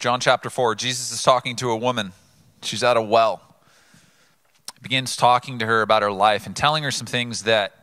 John 0.00 0.18
chapter 0.18 0.48
4, 0.48 0.76
Jesus 0.76 1.12
is 1.12 1.22
talking 1.22 1.56
to 1.56 1.70
a 1.70 1.76
woman. 1.76 2.12
She's 2.62 2.82
at 2.82 2.96
a 2.96 3.02
well. 3.02 3.42
He 4.74 4.80
begins 4.80 5.14
talking 5.14 5.58
to 5.58 5.66
her 5.66 5.82
about 5.82 6.00
her 6.00 6.10
life 6.10 6.46
and 6.46 6.56
telling 6.56 6.84
her 6.84 6.90
some 6.90 7.06
things 7.06 7.42
that 7.42 7.74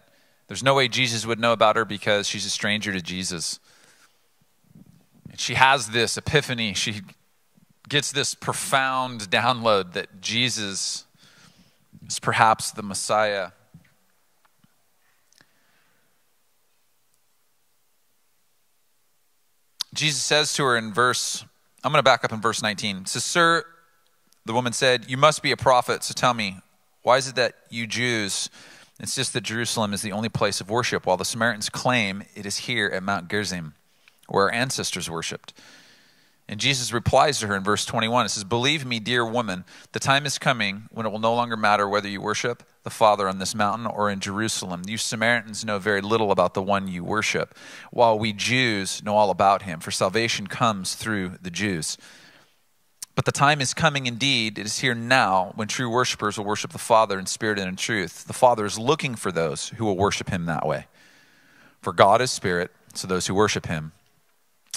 there's 0.47 0.63
no 0.63 0.73
way 0.73 0.87
Jesus 0.87 1.27
would 1.27 1.39
know 1.39 1.53
about 1.53 1.75
her 1.75 1.85
because 1.85 2.27
she's 2.27 2.43
a 2.43 2.49
stranger 2.49 2.91
to 2.91 3.03
Jesus. 3.03 3.59
And 5.29 5.39
she 5.39 5.53
has 5.53 5.91
this 5.91 6.17
epiphany. 6.17 6.73
She 6.73 7.01
gets 7.87 8.11
this 8.11 8.33
profound 8.33 9.29
download 9.29 9.93
that 9.93 10.19
Jesus 10.19 11.05
is 12.07 12.19
perhaps 12.19 12.71
the 12.71 12.81
Messiah. 12.81 13.51
Jesus 19.93 20.23
says 20.23 20.53
to 20.53 20.63
her 20.63 20.75
in 20.75 20.91
verse, 20.91 21.45
I'm 21.83 21.91
going 21.91 21.99
to 21.99 22.03
back 22.03 22.23
up 22.23 22.31
in 22.33 22.41
verse 22.41 22.61
19. 22.61 22.97
It 22.97 23.07
says, 23.07 23.23
Sir, 23.23 23.63
the 24.45 24.53
woman 24.53 24.73
said, 24.73 25.09
You 25.09 25.17
must 25.17 25.43
be 25.43 25.51
a 25.51 25.57
prophet, 25.57 26.03
so 26.03 26.13
tell 26.13 26.33
me, 26.33 26.57
why 27.03 27.17
is 27.17 27.27
it 27.27 27.35
that 27.35 27.55
you 27.69 27.87
Jews 27.87 28.49
insist 28.99 29.33
that 29.33 29.41
Jerusalem 29.41 29.93
is 29.93 30.01
the 30.01 30.11
only 30.11 30.29
place 30.29 30.59
of 30.59 30.69
worship, 30.69 31.05
while 31.05 31.17
the 31.17 31.25
Samaritans 31.25 31.69
claim 31.69 32.23
it 32.35 32.45
is 32.45 32.57
here 32.57 32.87
at 32.87 33.03
Mount 33.03 33.29
Gerizim, 33.29 33.75
where 34.27 34.45
our 34.45 34.51
ancestors 34.51 35.09
worshipped? 35.09 35.53
And 36.49 36.61
Jesus 36.61 36.93
replies 36.93 37.39
to 37.39 37.47
her 37.47 37.57
in 37.57 37.63
verse 37.63 37.85
21. 37.85 38.25
It 38.25 38.29
says, 38.29 38.45
Believe 38.45 38.85
me, 38.85 38.99
dear 38.99 39.25
woman, 39.25 39.65
the 39.91 39.99
time 39.99 40.25
is 40.25 40.37
coming 40.37 40.83
when 40.91 41.05
it 41.05 41.09
will 41.09 41.19
no 41.19 41.35
longer 41.35 41.57
matter 41.57 41.89
whether 41.89 42.07
you 42.07 42.21
worship 42.21 42.63
the 42.83 42.89
Father 42.89 43.27
on 43.27 43.39
this 43.39 43.53
mountain 43.53 43.85
or 43.85 44.09
in 44.09 44.21
Jerusalem. 44.21 44.83
You 44.87 44.97
Samaritans 44.97 45.65
know 45.65 45.77
very 45.77 45.99
little 45.99 46.31
about 46.31 46.53
the 46.53 46.61
one 46.61 46.87
you 46.87 47.03
worship, 47.03 47.53
while 47.91 48.17
we 48.17 48.31
Jews 48.31 49.03
know 49.03 49.15
all 49.15 49.29
about 49.29 49.63
him, 49.63 49.81
for 49.81 49.91
salvation 49.91 50.47
comes 50.47 50.95
through 50.95 51.33
the 51.41 51.51
Jews. 51.51 51.97
But 53.13 53.25
the 53.25 53.33
time 53.33 53.59
is 53.59 53.73
coming 53.73 54.05
indeed, 54.05 54.57
it 54.57 54.65
is 54.65 54.79
here 54.79 54.95
now, 54.95 55.51
when 55.55 55.67
true 55.67 55.89
worshipers 55.89 56.37
will 56.37 56.45
worship 56.45 56.71
the 56.71 56.77
Father 56.77 57.19
in 57.19 57.25
spirit 57.25 57.59
and 57.59 57.67
in 57.67 57.75
truth. 57.75 58.23
The 58.23 58.31
Father 58.31 58.65
is 58.65 58.79
looking 58.79 59.15
for 59.15 59.33
those 59.33 59.69
who 59.69 59.83
will 59.83 59.97
worship 59.97 60.29
him 60.29 60.45
that 60.45 60.65
way. 60.65 60.85
For 61.81 61.91
God 61.91 62.21
is 62.21 62.31
spirit, 62.31 62.71
so 62.93 63.05
those 63.05 63.27
who 63.27 63.33
worship 63.33 63.65
him 63.65 63.91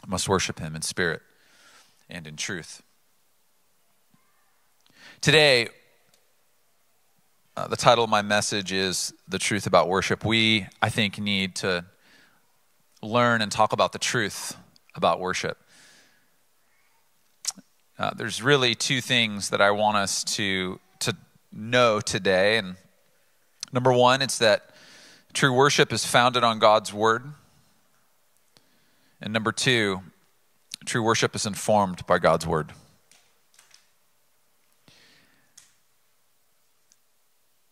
must 0.08 0.28
worship 0.28 0.58
him 0.58 0.74
in 0.74 0.82
spirit 0.82 1.22
and 2.10 2.26
in 2.26 2.36
truth. 2.36 2.82
Today, 5.20 5.68
uh, 7.56 7.68
the 7.68 7.76
title 7.76 8.04
of 8.04 8.10
my 8.10 8.22
message 8.22 8.72
is 8.72 9.12
The 9.28 9.38
Truth 9.38 9.66
About 9.66 9.88
Worship. 9.88 10.24
We, 10.24 10.66
I 10.82 10.88
think, 10.88 11.18
need 11.18 11.54
to 11.56 11.84
learn 13.02 13.42
and 13.42 13.50
talk 13.50 13.72
about 13.72 13.92
the 13.92 13.98
truth 13.98 14.56
about 14.94 15.20
worship. 15.20 15.58
Uh, 17.98 18.12
there's 18.14 18.42
really 18.42 18.74
two 18.74 19.00
things 19.00 19.50
that 19.50 19.60
I 19.60 19.70
want 19.70 19.96
us 19.96 20.24
to, 20.24 20.80
to 21.00 21.16
know 21.52 22.00
today. 22.00 22.56
And 22.56 22.76
number 23.72 23.92
one, 23.92 24.22
it's 24.22 24.38
that 24.38 24.70
true 25.32 25.52
worship 25.52 25.92
is 25.92 26.04
founded 26.04 26.42
on 26.42 26.58
God's 26.58 26.92
word. 26.92 27.24
And 29.20 29.32
number 29.32 29.52
two, 29.52 30.00
True 30.84 31.02
worship 31.02 31.34
is 31.36 31.46
informed 31.46 32.06
by 32.06 32.18
God's 32.18 32.46
word. 32.46 32.72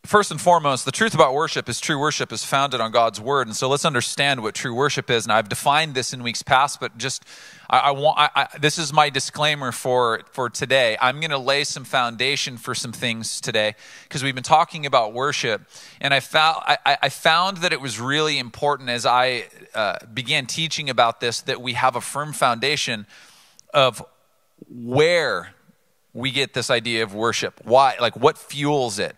First 0.05 0.31
and 0.31 0.41
foremost, 0.41 0.85
the 0.85 0.93
truth 0.93 1.15
about 1.15 1.35
worship 1.35 1.69
is 1.69 1.81
true 1.81 1.99
worship 1.99 2.33
is 2.33 2.43
founded 2.43 2.81
on 2.81 2.93
God's 2.93 3.21
word. 3.21 3.47
And 3.47 3.55
so 3.55 3.69
let's 3.69 3.85
understand 3.85 4.43
what 4.43 4.55
true 4.55 4.75
worship 4.75 5.11
is. 5.11 5.27
And 5.27 5.33
I've 5.33 5.51
defined 5.51 5.95
this 5.95 6.15
in 6.15 6.23
weeks 6.23 6.43
past, 6.43 6.81
but 6.81 6.97
just 6.97 7.25
I, 7.69 7.79
I 7.79 7.91
want 7.91 8.19
I, 8.19 8.31
I, 8.35 8.59
this 8.59 8.79
is 8.79 8.93
my 8.93 9.11
disclaimer 9.11 9.71
for 9.71 10.23
for 10.33 10.49
today. 10.49 10.97
I'm 11.03 11.21
going 11.21 11.31
to 11.31 11.39
lay 11.39 11.65
some 11.65 11.85
foundation 11.85 12.57
for 12.57 12.75
some 12.75 12.93
things 12.93 13.41
today 13.41 13.75
because 14.05 14.23
we've 14.23 14.35
been 14.35 14.45
talking 14.45 14.87
about 14.87 15.13
worship, 15.13 15.63
and 16.01 16.15
I 16.15 16.21
found 16.21 16.57
I, 16.67 16.97
I 17.03 17.09
found 17.11 17.59
that 17.59 17.75
it 17.75 17.81
was 17.81 18.01
really 18.01 18.39
important 18.39 18.89
as 18.89 19.05
I 19.05 19.49
uh, 19.75 19.99
began 20.15 20.47
teaching 20.47 20.89
about 20.89 21.21
this 21.21 21.43
that 21.43 21.61
we 21.61 21.75
have 21.75 21.97
a 21.97 22.01
firm 22.01 22.33
foundation 22.33 23.07
of 23.75 24.03
where 24.71 25.55
we 26.15 26.31
get 26.31 26.55
this 26.55 26.71
idea 26.71 27.03
of 27.03 27.15
worship. 27.15 27.61
Why, 27.65 27.97
like, 28.01 28.17
what 28.17 28.39
fuels 28.39 28.99
it, 28.99 29.15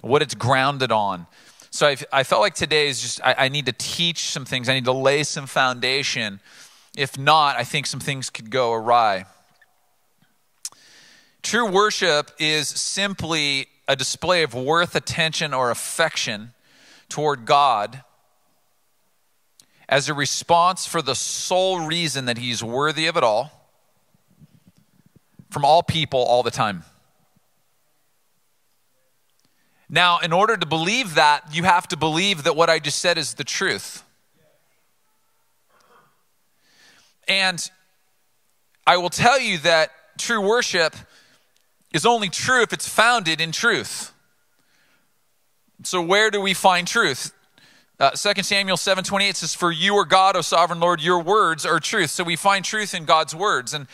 what 0.00 0.22
it's 0.22 0.34
grounded 0.34 0.92
on. 0.92 1.26
So 1.70 1.88
I, 1.88 1.96
I 2.12 2.22
felt 2.22 2.40
like 2.40 2.54
today 2.54 2.88
is 2.88 3.00
just 3.00 3.20
I, 3.24 3.34
I 3.38 3.48
need 3.48 3.66
to 3.66 3.72
teach 3.72 4.30
some 4.30 4.44
things. 4.44 4.68
I 4.68 4.74
need 4.74 4.86
to 4.86 4.92
lay 4.92 5.22
some 5.22 5.46
foundation 5.46 6.40
if 6.96 7.18
not, 7.18 7.56
I 7.56 7.64
think 7.64 7.86
some 7.86 8.00
things 8.00 8.30
could 8.30 8.50
go 8.50 8.72
awry. 8.72 9.26
True 11.42 11.70
worship 11.70 12.30
is 12.38 12.68
simply 12.68 13.68
a 13.86 13.94
display 13.94 14.42
of 14.42 14.54
worth, 14.54 14.96
attention, 14.96 15.52
or 15.52 15.70
affection 15.70 16.54
toward 17.08 17.44
God 17.44 18.02
as 19.88 20.08
a 20.08 20.14
response 20.14 20.86
for 20.86 21.02
the 21.02 21.14
sole 21.14 21.86
reason 21.86 22.24
that 22.24 22.38
He's 22.38 22.64
worthy 22.64 23.06
of 23.06 23.16
it 23.16 23.22
all 23.22 23.52
from 25.50 25.64
all 25.64 25.82
people 25.82 26.20
all 26.20 26.42
the 26.42 26.50
time. 26.50 26.82
Now, 29.88 30.18
in 30.18 30.32
order 30.32 30.56
to 30.56 30.66
believe 30.66 31.14
that, 31.14 31.54
you 31.54 31.62
have 31.62 31.86
to 31.88 31.96
believe 31.96 32.42
that 32.42 32.56
what 32.56 32.68
I 32.68 32.78
just 32.78 32.98
said 32.98 33.18
is 33.18 33.34
the 33.34 33.44
truth. 33.44 34.02
And 37.28 37.70
I 38.86 38.96
will 38.96 39.10
tell 39.10 39.38
you 39.38 39.58
that 39.58 39.90
true 40.18 40.40
worship 40.40 40.94
is 41.92 42.04
only 42.04 42.28
true 42.28 42.62
if 42.62 42.72
it's 42.72 42.88
founded 42.88 43.40
in 43.40 43.52
truth. 43.52 44.12
So, 45.82 46.02
where 46.02 46.30
do 46.30 46.40
we 46.40 46.54
find 46.54 46.86
truth? 46.86 47.32
Uh, 47.98 48.10
2 48.10 48.42
Samuel 48.42 48.76
7 48.76 49.04
28 49.04 49.36
says, 49.36 49.54
For 49.54 49.70
you 49.70 49.96
are 49.96 50.04
God, 50.04 50.36
O 50.36 50.40
sovereign 50.40 50.80
Lord, 50.80 51.00
your 51.00 51.22
words 51.22 51.64
are 51.64 51.78
truth. 51.80 52.10
So, 52.10 52.24
we 52.24 52.36
find 52.36 52.64
truth 52.64 52.94
in 52.94 53.04
God's 53.04 53.34
words. 53.34 53.72
And 53.72 53.86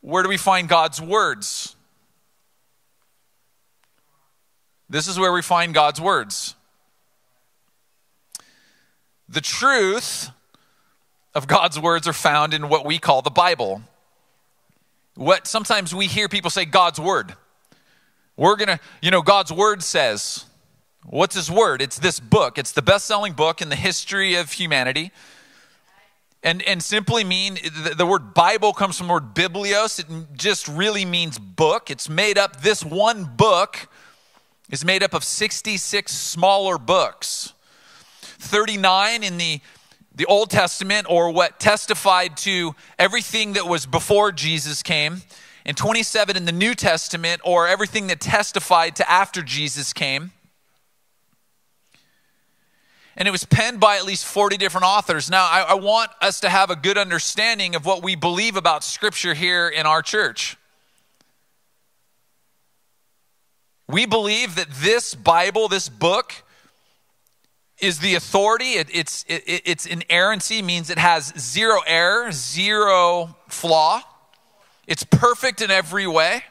where 0.00 0.22
do 0.22 0.28
we 0.28 0.36
find 0.36 0.68
God's 0.68 1.00
words? 1.00 1.75
This 4.88 5.08
is 5.08 5.18
where 5.18 5.32
we 5.32 5.42
find 5.42 5.74
God's 5.74 6.00
words. 6.00 6.54
The 9.28 9.40
truth 9.40 10.30
of 11.34 11.48
God's 11.48 11.78
words 11.78 12.06
are 12.06 12.12
found 12.12 12.54
in 12.54 12.68
what 12.68 12.86
we 12.86 12.98
call 12.98 13.20
the 13.22 13.30
Bible. 13.30 13.82
What 15.16 15.46
sometimes 15.46 15.94
we 15.94 16.06
hear 16.06 16.28
people 16.28 16.50
say 16.50 16.64
God's 16.64 17.00
word. 17.00 17.34
We're 18.36 18.56
going 18.56 18.68
to, 18.68 18.80
you 19.02 19.10
know, 19.10 19.22
God's 19.22 19.52
word 19.52 19.82
says, 19.82 20.44
what's 21.04 21.34
his 21.34 21.50
word? 21.50 21.82
It's 21.82 21.98
this 21.98 22.20
book. 22.20 22.58
It's 22.58 22.72
the 22.72 22.82
best-selling 22.82 23.32
book 23.32 23.60
in 23.60 23.68
the 23.68 23.76
history 23.76 24.34
of 24.34 24.52
humanity. 24.52 25.10
And, 26.42 26.62
and 26.62 26.80
simply 26.80 27.24
mean 27.24 27.54
the, 27.54 27.94
the 27.96 28.06
word 28.06 28.34
Bible 28.34 28.72
comes 28.72 28.98
from 28.98 29.08
the 29.08 29.14
word 29.14 29.34
biblios. 29.34 29.98
It 29.98 30.06
just 30.36 30.68
really 30.68 31.04
means 31.04 31.38
book. 31.40 31.90
It's 31.90 32.08
made 32.08 32.38
up, 32.38 32.60
this 32.60 32.84
one 32.84 33.24
book 33.24 33.88
is 34.70 34.84
made 34.84 35.02
up 35.02 35.14
of 35.14 35.24
66 35.24 36.12
smaller 36.12 36.78
books. 36.78 37.52
39 38.38 39.22
in 39.22 39.38
the 39.38 39.60
the 40.16 40.26
Old 40.26 40.48
Testament, 40.48 41.06
or 41.10 41.30
what 41.30 41.60
testified 41.60 42.38
to 42.38 42.74
everything 42.98 43.52
that 43.52 43.66
was 43.66 43.84
before 43.84 44.32
Jesus 44.32 44.82
came, 44.82 45.20
and 45.66 45.76
27 45.76 46.36
in 46.36 46.46
the 46.46 46.52
New 46.52 46.74
Testament, 46.74 47.42
or 47.44 47.68
everything 47.68 48.06
that 48.06 48.18
testified 48.18 48.96
to 48.96 49.10
after 49.10 49.42
Jesus 49.42 49.92
came. 49.92 50.32
And 53.14 53.28
it 53.28 53.30
was 53.30 53.44
penned 53.44 53.78
by 53.78 53.96
at 53.96 54.06
least 54.06 54.24
40 54.24 54.56
different 54.56 54.86
authors. 54.86 55.30
Now, 55.30 55.44
I, 55.44 55.66
I 55.70 55.74
want 55.74 56.10
us 56.22 56.40
to 56.40 56.48
have 56.48 56.70
a 56.70 56.76
good 56.76 56.96
understanding 56.96 57.74
of 57.74 57.84
what 57.84 58.02
we 58.02 58.14
believe 58.14 58.56
about 58.56 58.84
Scripture 58.84 59.34
here 59.34 59.68
in 59.68 59.84
our 59.84 60.00
church. 60.00 60.56
We 63.88 64.06
believe 64.06 64.56
that 64.56 64.68
this 64.70 65.14
Bible, 65.14 65.68
this 65.68 65.88
book, 65.88 66.32
is 67.78 67.98
the 68.00 68.14
authority. 68.14 68.72
It, 68.72 68.88
it's, 68.92 69.24
it, 69.28 69.62
its 69.64 69.86
inerrancy 69.86 70.62
means 70.62 70.90
it 70.90 70.98
has 70.98 71.32
zero 71.38 71.80
error, 71.86 72.32
zero 72.32 73.36
flaw. 73.48 74.02
It's 74.86 75.04
perfect 75.04 75.60
in 75.60 75.70
every 75.70 76.06
way. 76.06 76.42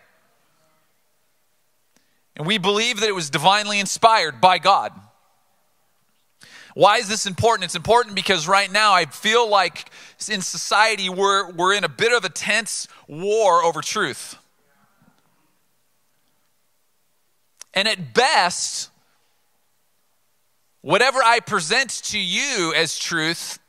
And 2.35 2.45
we 2.45 2.57
believe 2.57 2.99
that 2.99 3.09
it 3.09 3.15
was 3.15 3.29
divinely 3.29 3.79
inspired 3.79 4.41
by 4.41 4.59
God. 4.59 4.91
Why 6.73 6.97
is 6.97 7.07
this 7.07 7.25
important? 7.25 7.65
It's 7.65 7.75
important 7.75 8.15
because 8.15 8.49
right 8.49 8.69
now 8.69 8.93
I 8.93 9.05
feel 9.05 9.49
like 9.49 9.89
in 10.29 10.41
society 10.41 11.07
we're, 11.09 11.49
we're 11.51 11.73
in 11.73 11.85
a 11.85 11.89
bit 11.89 12.11
of 12.11 12.25
a 12.25 12.29
tense 12.29 12.89
war 13.07 13.63
over 13.63 13.81
truth. 13.81 14.35
And 17.75 17.87
at 17.87 18.13
best, 18.13 18.89
whatever 20.81 21.19
I 21.21 21.41
present 21.41 21.89
to 22.05 22.19
you 22.19 22.73
as 22.75 22.97
truth, 22.97 23.59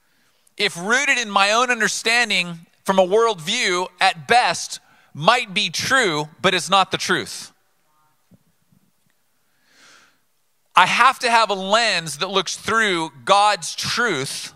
if 0.56 0.78
rooted 0.78 1.18
in 1.18 1.28
my 1.28 1.52
own 1.52 1.70
understanding 1.70 2.60
from 2.84 2.98
a 2.98 3.06
worldview, 3.06 3.88
at 4.00 4.28
best, 4.28 4.80
might 5.12 5.52
be 5.52 5.70
true, 5.70 6.28
but 6.40 6.54
it's 6.54 6.70
not 6.70 6.92
the 6.92 6.98
truth. 6.98 7.52
I 10.76 10.86
have 10.86 11.18
to 11.20 11.30
have 11.30 11.50
a 11.50 11.54
lens 11.54 12.18
that 12.18 12.28
looks 12.28 12.56
through 12.56 13.10
God's 13.24 13.74
truth 13.74 14.52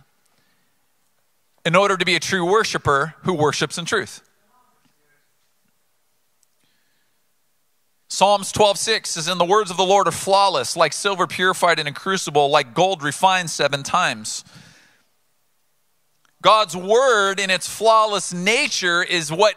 in 1.64 1.74
order 1.74 1.96
to 1.96 2.04
be 2.04 2.14
a 2.14 2.20
true 2.20 2.44
worshiper 2.44 3.14
who 3.22 3.32
worships 3.32 3.78
in 3.78 3.86
truth. 3.86 4.22
Psalms 8.12 8.50
12:6 8.50 9.10
says, 9.10 9.28
"In 9.28 9.38
the 9.38 9.44
words 9.44 9.70
of 9.70 9.76
the 9.76 9.84
Lord 9.84 10.08
are 10.08 10.12
flawless, 10.12 10.76
like 10.76 10.92
silver 10.92 11.28
purified 11.28 11.78
in 11.78 11.86
a 11.86 11.92
crucible, 11.92 12.50
like 12.50 12.74
gold 12.74 13.04
refined 13.04 13.50
seven 13.50 13.84
times." 13.84 14.44
God's 16.42 16.76
word 16.76 17.38
in 17.38 17.50
its 17.50 17.68
flawless 17.68 18.32
nature 18.32 19.02
is 19.02 19.30
what 19.30 19.54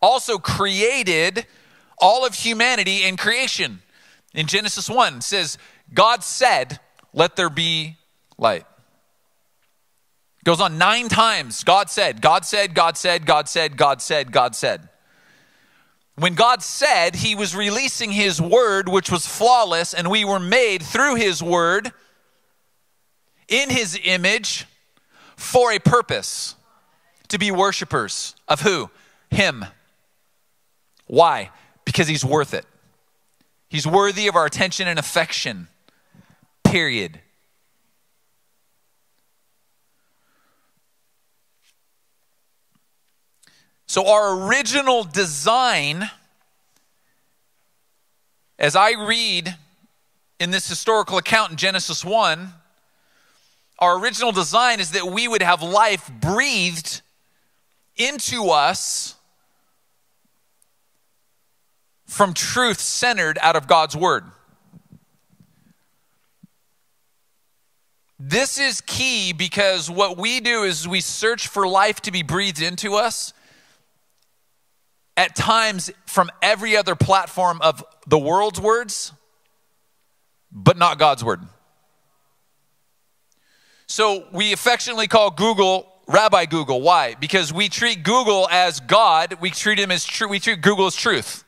also 0.00 0.38
created 0.38 1.48
all 1.98 2.24
of 2.24 2.34
humanity 2.34 3.02
in 3.02 3.16
creation. 3.16 3.82
In 4.32 4.46
Genesis 4.46 4.88
1 4.88 5.20
says, 5.20 5.58
God 5.92 6.22
said, 6.22 6.78
"Let 7.12 7.34
there 7.34 7.50
be 7.50 7.96
light." 8.38 8.66
Goes 10.44 10.60
on 10.60 10.78
9 10.78 11.08
times. 11.08 11.64
God 11.64 11.90
said, 11.90 12.20
God 12.20 12.46
said, 12.46 12.72
God 12.72 12.96
said, 12.96 13.26
God 13.26 13.48
said, 13.48 13.76
God 13.76 14.00
said, 14.00 14.30
God 14.30 14.54
said. 14.54 14.90
When 16.18 16.34
God 16.34 16.62
said 16.62 17.16
he 17.16 17.34
was 17.34 17.54
releasing 17.54 18.10
his 18.10 18.40
word, 18.40 18.88
which 18.88 19.10
was 19.10 19.26
flawless, 19.26 19.92
and 19.92 20.10
we 20.10 20.24
were 20.24 20.40
made 20.40 20.82
through 20.82 21.16
his 21.16 21.42
word 21.42 21.92
in 23.48 23.68
his 23.68 23.98
image 24.02 24.66
for 25.36 25.72
a 25.72 25.78
purpose 25.78 26.56
to 27.28 27.38
be 27.38 27.50
worshipers 27.50 28.34
of 28.48 28.62
who? 28.62 28.90
Him. 29.30 29.66
Why? 31.06 31.50
Because 31.84 32.08
he's 32.08 32.24
worth 32.24 32.54
it. 32.54 32.64
He's 33.68 33.86
worthy 33.86 34.26
of 34.26 34.36
our 34.36 34.46
attention 34.46 34.88
and 34.88 34.98
affection. 34.98 35.68
Period. 36.64 37.20
So, 43.96 44.06
our 44.08 44.46
original 44.46 45.04
design, 45.04 46.10
as 48.58 48.76
I 48.76 48.90
read 48.90 49.56
in 50.38 50.50
this 50.50 50.68
historical 50.68 51.16
account 51.16 51.52
in 51.52 51.56
Genesis 51.56 52.04
1, 52.04 52.52
our 53.78 53.98
original 53.98 54.32
design 54.32 54.80
is 54.80 54.90
that 54.90 55.06
we 55.06 55.26
would 55.26 55.40
have 55.40 55.62
life 55.62 56.10
breathed 56.20 57.00
into 57.96 58.50
us 58.50 59.14
from 62.04 62.34
truth 62.34 62.80
centered 62.80 63.38
out 63.40 63.56
of 63.56 63.66
God's 63.66 63.96
Word. 63.96 64.24
This 68.20 68.58
is 68.58 68.82
key 68.82 69.32
because 69.32 69.90
what 69.90 70.18
we 70.18 70.40
do 70.40 70.64
is 70.64 70.86
we 70.86 71.00
search 71.00 71.48
for 71.48 71.66
life 71.66 72.02
to 72.02 72.12
be 72.12 72.22
breathed 72.22 72.60
into 72.60 72.96
us 72.96 73.32
at 75.16 75.34
times 75.34 75.90
from 76.06 76.30
every 76.42 76.76
other 76.76 76.94
platform 76.94 77.60
of 77.62 77.84
the 78.06 78.18
world's 78.18 78.60
words, 78.60 79.12
but 80.52 80.76
not 80.76 80.98
God's 80.98 81.24
word. 81.24 81.40
So 83.86 84.26
we 84.32 84.52
affectionately 84.52 85.06
call 85.06 85.30
Google 85.30 85.92
Rabbi 86.06 86.46
Google. 86.46 86.82
Why? 86.82 87.14
Because 87.14 87.52
we 87.52 87.68
treat 87.68 88.02
Google 88.02 88.48
as 88.50 88.80
God. 88.80 89.38
We 89.40 89.50
treat 89.50 89.78
him 89.78 89.90
as 89.90 90.04
true. 90.04 90.28
We 90.28 90.38
treat 90.38 90.60
Google 90.60 90.86
as 90.86 90.94
truth. 90.94 91.44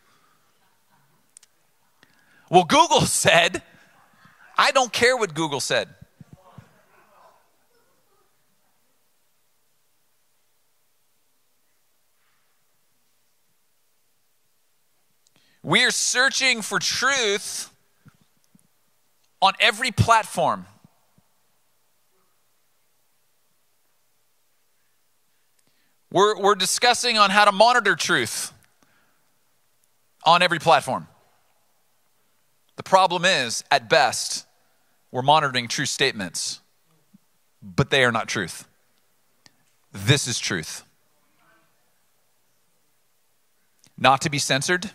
Well, 2.51 2.65
Google 2.65 3.01
said, 3.03 3.63
I 4.57 4.73
don't 4.73 4.93
care 4.93 5.17
what 5.17 5.35
Google 5.35 5.61
said. 5.61 5.89
We 15.69 15.85
are 15.85 15.91
searching 15.91 16.63
for 16.63 16.79
truth 16.79 17.71
on 19.43 19.53
every 19.61 19.91
platform. 19.91 20.65
We're, 26.11 26.41
we're 26.41 26.55
discussing 26.55 27.19
on 27.19 27.29
how 27.29 27.45
to 27.45 27.53
monitor 27.53 27.97
truth 27.97 28.51
on 30.25 30.41
every 30.41 30.59
platform. 30.59 31.07
The 32.77 32.83
problem 32.83 33.27
is, 33.27 33.63
at 33.71 33.91
best, 33.91 34.47
we're 35.13 35.21
monitoring 35.21 35.69
true 35.69 35.85
statements, 35.85 36.63
but 37.63 37.91
they 37.91 38.05
are 38.05 38.13
not 38.13 38.27
truth. 38.27 38.67
This 39.93 40.27
is 40.27 40.39
truth. 40.39 40.83
Not 43.99 44.23
to 44.23 44.31
be 44.31 44.39
censored, 44.39 44.93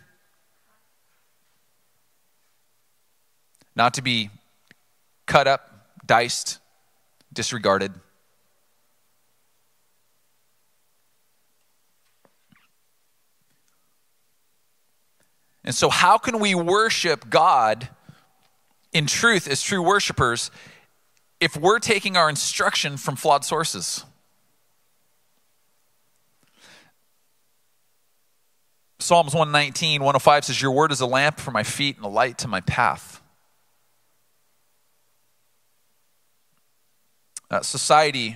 not 3.76 3.96
to 3.96 4.02
be 4.02 4.30
cut 5.26 5.48
up, 5.48 5.88
diced, 6.06 6.60
disregarded. 7.32 7.94
And 15.64 15.74
so, 15.74 15.90
how 15.90 16.18
can 16.18 16.40
we 16.40 16.56
worship 16.56 17.30
God 17.30 17.88
in 18.92 19.08
truth 19.08 19.48
as 19.48 19.62
true 19.62 19.82
worshipers 19.82 20.52
if 21.40 21.56
we're 21.56 21.80
taking 21.80 22.18
our 22.18 22.30
instruction 22.30 22.98
from 22.98 23.16
flawed 23.16 23.46
sources? 23.46 24.04
Psalms 29.00 29.34
119, 29.34 30.02
105 30.02 30.46
says, 30.46 30.62
Your 30.62 30.72
word 30.72 30.92
is 30.92 31.02
a 31.02 31.06
lamp 31.06 31.40
for 31.40 31.52
my 31.52 31.64
feet 31.64 31.98
and 31.98 32.06
a 32.06 32.10
light 32.10 32.38
to 32.40 32.48
my 32.48 32.62
path. 32.62 33.23
Uh, 37.54 37.62
society 37.62 38.36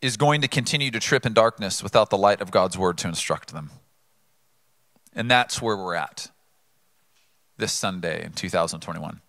is 0.00 0.16
going 0.16 0.40
to 0.40 0.46
continue 0.46 0.88
to 0.92 1.00
trip 1.00 1.26
in 1.26 1.32
darkness 1.32 1.82
without 1.82 2.08
the 2.08 2.16
light 2.16 2.40
of 2.40 2.52
God's 2.52 2.78
word 2.78 2.96
to 2.98 3.08
instruct 3.08 3.52
them. 3.52 3.72
And 5.16 5.28
that's 5.28 5.60
where 5.60 5.76
we're 5.76 5.96
at 5.96 6.30
this 7.56 7.72
Sunday 7.72 8.24
in 8.24 8.34
2021. 8.34 9.20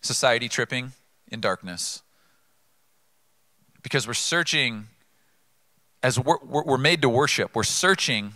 Society 0.00 0.48
tripping 0.48 0.92
in 1.30 1.42
darkness 1.42 2.00
because 3.82 4.06
we're 4.06 4.14
searching, 4.14 4.86
as 6.02 6.18
we're, 6.18 6.38
we're 6.42 6.78
made 6.78 7.02
to 7.02 7.10
worship, 7.10 7.54
we're 7.54 7.62
searching 7.62 8.32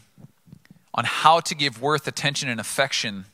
on 0.92 1.06
how 1.06 1.40
to 1.40 1.54
give 1.54 1.80
worth, 1.80 2.06
attention, 2.06 2.50
and 2.50 2.60
affection 2.60 3.24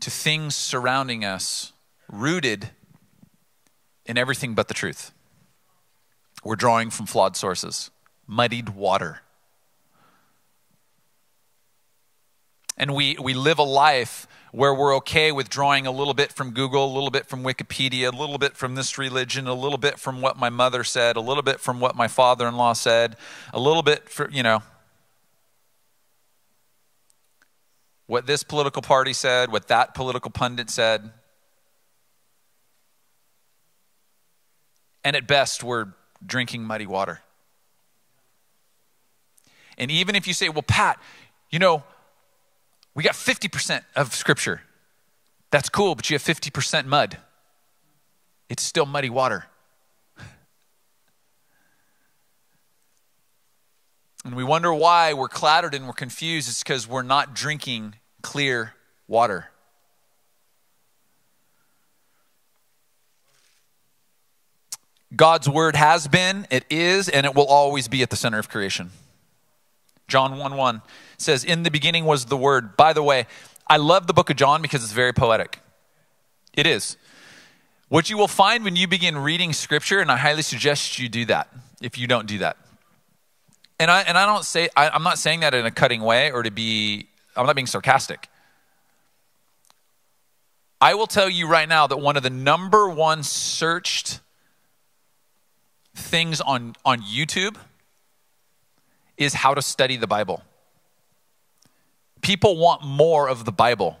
to 0.00 0.10
things 0.10 0.56
surrounding 0.56 1.24
us 1.24 1.72
rooted 2.08 2.70
in 4.06 4.16
everything 4.16 4.54
but 4.54 4.68
the 4.68 4.74
truth. 4.74 5.12
We're 6.44 6.56
drawing 6.56 6.90
from 6.90 7.06
flawed 7.06 7.36
sources, 7.36 7.90
muddied 8.26 8.70
water. 8.70 9.22
and 12.76 12.94
we, 12.94 13.16
we 13.20 13.34
live 13.34 13.58
a 13.58 13.64
life 13.64 14.26
where 14.52 14.74
we're 14.74 14.94
okay 14.96 15.32
with 15.32 15.48
drawing 15.48 15.86
a 15.86 15.90
little 15.90 16.14
bit 16.14 16.32
from 16.32 16.52
Google, 16.52 16.84
a 16.84 16.92
little 16.92 17.10
bit 17.10 17.26
from 17.26 17.42
Wikipedia, 17.42 18.12
a 18.12 18.16
little 18.16 18.38
bit 18.38 18.56
from 18.56 18.74
this 18.74 18.96
religion, 18.98 19.46
a 19.46 19.54
little 19.54 19.78
bit 19.78 19.98
from 19.98 20.20
what 20.20 20.38
my 20.38 20.50
mother 20.50 20.84
said, 20.84 21.16
a 21.16 21.20
little 21.20 21.42
bit 21.42 21.60
from 21.60 21.80
what 21.80 21.96
my 21.96 22.08
father 22.08 22.46
in 22.46 22.56
law 22.56 22.72
said, 22.72 23.16
a 23.52 23.60
little 23.60 23.82
bit 23.82 24.08
for, 24.08 24.30
you 24.30 24.42
know, 24.42 24.62
what 28.06 28.26
this 28.26 28.42
political 28.42 28.82
party 28.82 29.12
said, 29.12 29.50
what 29.50 29.68
that 29.68 29.94
political 29.94 30.30
pundit 30.30 30.70
said. 30.70 31.10
And 35.06 35.14
at 35.14 35.28
best, 35.28 35.62
we're 35.62 35.86
drinking 36.26 36.64
muddy 36.64 36.84
water. 36.84 37.20
And 39.78 39.88
even 39.88 40.16
if 40.16 40.26
you 40.26 40.34
say, 40.34 40.48
well, 40.48 40.64
Pat, 40.64 41.00
you 41.48 41.60
know, 41.60 41.84
we 42.92 43.04
got 43.04 43.14
50% 43.14 43.84
of 43.94 44.16
Scripture. 44.16 44.62
That's 45.52 45.68
cool, 45.68 45.94
but 45.94 46.10
you 46.10 46.16
have 46.16 46.24
50% 46.24 46.86
mud. 46.86 47.18
It's 48.48 48.64
still 48.64 48.84
muddy 48.84 49.08
water. 49.08 49.46
And 54.24 54.34
we 54.34 54.42
wonder 54.42 54.74
why 54.74 55.12
we're 55.12 55.28
clouded 55.28 55.72
and 55.72 55.86
we're 55.86 55.92
confused. 55.92 56.48
It's 56.48 56.64
because 56.64 56.88
we're 56.88 57.02
not 57.02 57.32
drinking 57.32 57.94
clear 58.22 58.74
water. 59.06 59.50
God's 65.14 65.48
word 65.48 65.76
has 65.76 66.08
been, 66.08 66.46
it 66.50 66.64
is, 66.68 67.08
and 67.08 67.24
it 67.26 67.34
will 67.34 67.46
always 67.46 67.86
be 67.86 68.02
at 68.02 68.10
the 68.10 68.16
center 68.16 68.38
of 68.38 68.48
creation. 68.48 68.90
John 70.08 70.38
1 70.38 70.56
1 70.56 70.82
says, 71.18 71.44
In 71.44 71.62
the 71.62 71.70
beginning 71.70 72.04
was 72.04 72.26
the 72.26 72.36
Word. 72.36 72.76
By 72.76 72.92
the 72.92 73.02
way, 73.02 73.26
I 73.68 73.76
love 73.76 74.06
the 74.06 74.12
book 74.12 74.30
of 74.30 74.36
John 74.36 74.62
because 74.62 74.82
it's 74.82 74.92
very 74.92 75.12
poetic. 75.12 75.60
It 76.54 76.66
is. 76.66 76.96
What 77.88 78.10
you 78.10 78.16
will 78.16 78.28
find 78.28 78.64
when 78.64 78.74
you 78.74 78.88
begin 78.88 79.16
reading 79.18 79.52
scripture, 79.52 80.00
and 80.00 80.10
I 80.10 80.16
highly 80.16 80.42
suggest 80.42 80.98
you 80.98 81.08
do 81.08 81.24
that 81.26 81.48
if 81.80 81.98
you 81.98 82.06
don't 82.06 82.26
do 82.26 82.38
that. 82.38 82.56
And 83.78 83.90
I, 83.90 84.00
and 84.02 84.16
I 84.16 84.26
don't 84.26 84.44
say, 84.44 84.68
I, 84.76 84.88
I'm 84.88 85.02
not 85.02 85.18
saying 85.18 85.40
that 85.40 85.54
in 85.54 85.66
a 85.66 85.70
cutting 85.70 86.00
way 86.00 86.32
or 86.32 86.42
to 86.42 86.50
be, 86.50 87.08
I'm 87.36 87.46
not 87.46 87.54
being 87.54 87.66
sarcastic. 87.66 88.28
I 90.80 90.94
will 90.94 91.06
tell 91.06 91.28
you 91.28 91.46
right 91.46 91.68
now 91.68 91.86
that 91.86 91.98
one 91.98 92.16
of 92.16 92.22
the 92.22 92.30
number 92.30 92.88
one 92.88 93.22
searched 93.22 94.20
things 95.96 96.40
on, 96.40 96.74
on 96.84 97.00
YouTube 97.00 97.56
is 99.16 99.34
how 99.34 99.54
to 99.54 99.62
study 99.62 99.96
the 99.96 100.06
Bible. 100.06 100.42
People 102.20 102.56
want 102.56 102.84
more 102.84 103.28
of 103.28 103.44
the 103.44 103.52
Bible. 103.52 103.98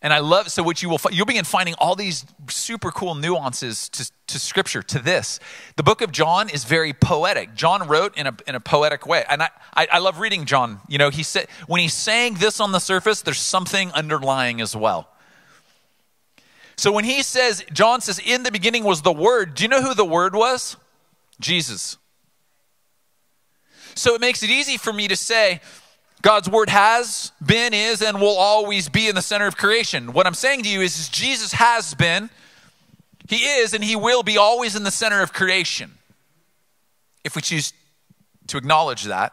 And 0.00 0.12
I 0.12 0.20
love, 0.20 0.48
so 0.48 0.62
what 0.62 0.80
you 0.80 0.88
will, 0.88 1.00
you'll 1.10 1.26
begin 1.26 1.44
finding 1.44 1.74
all 1.78 1.96
these 1.96 2.24
super 2.48 2.92
cool 2.92 3.16
nuances 3.16 3.88
to, 3.90 4.10
to 4.28 4.38
scripture, 4.38 4.80
to 4.82 5.00
this. 5.00 5.40
The 5.74 5.82
book 5.82 6.02
of 6.02 6.12
John 6.12 6.48
is 6.50 6.64
very 6.64 6.92
poetic. 6.92 7.54
John 7.54 7.88
wrote 7.88 8.16
in 8.16 8.28
a, 8.28 8.36
in 8.46 8.54
a 8.54 8.60
poetic 8.60 9.06
way. 9.06 9.24
And 9.28 9.42
I, 9.42 9.48
I, 9.74 9.88
I 9.94 9.98
love 9.98 10.20
reading 10.20 10.44
John. 10.44 10.80
You 10.88 10.98
know, 10.98 11.10
he 11.10 11.24
said, 11.24 11.48
when 11.66 11.80
he's 11.80 11.94
saying 11.94 12.34
this 12.34 12.60
on 12.60 12.70
the 12.70 12.78
surface, 12.78 13.22
there's 13.22 13.40
something 13.40 13.90
underlying 13.90 14.60
as 14.60 14.76
well. 14.76 15.08
So 16.78 16.92
when 16.92 17.04
he 17.04 17.24
says, 17.24 17.64
John 17.72 18.00
says, 18.00 18.20
in 18.20 18.44
the 18.44 18.52
beginning 18.52 18.84
was 18.84 19.02
the 19.02 19.12
Word, 19.12 19.56
do 19.56 19.64
you 19.64 19.68
know 19.68 19.82
who 19.82 19.94
the 19.94 20.04
Word 20.04 20.34
was? 20.34 20.76
Jesus. 21.40 21.98
So 23.96 24.14
it 24.14 24.20
makes 24.20 24.44
it 24.44 24.50
easy 24.50 24.76
for 24.76 24.92
me 24.92 25.08
to 25.08 25.16
say, 25.16 25.60
God's 26.22 26.48
word 26.48 26.68
has 26.68 27.32
been, 27.44 27.74
is, 27.74 28.00
and 28.00 28.20
will 28.20 28.36
always 28.36 28.88
be 28.88 29.08
in 29.08 29.16
the 29.16 29.22
center 29.22 29.46
of 29.46 29.56
creation. 29.56 30.12
What 30.12 30.26
I'm 30.26 30.34
saying 30.34 30.62
to 30.62 30.68
you 30.68 30.80
is, 30.80 30.98
is 30.98 31.08
Jesus 31.08 31.52
has 31.52 31.94
been, 31.94 32.30
he 33.28 33.36
is, 33.36 33.74
and 33.74 33.82
he 33.82 33.96
will 33.96 34.22
be 34.22 34.38
always 34.38 34.76
in 34.76 34.84
the 34.84 34.90
center 34.90 35.20
of 35.20 35.32
creation. 35.32 35.92
If 37.24 37.34
we 37.34 37.42
choose 37.42 37.72
to 38.48 38.56
acknowledge 38.56 39.04
that. 39.04 39.32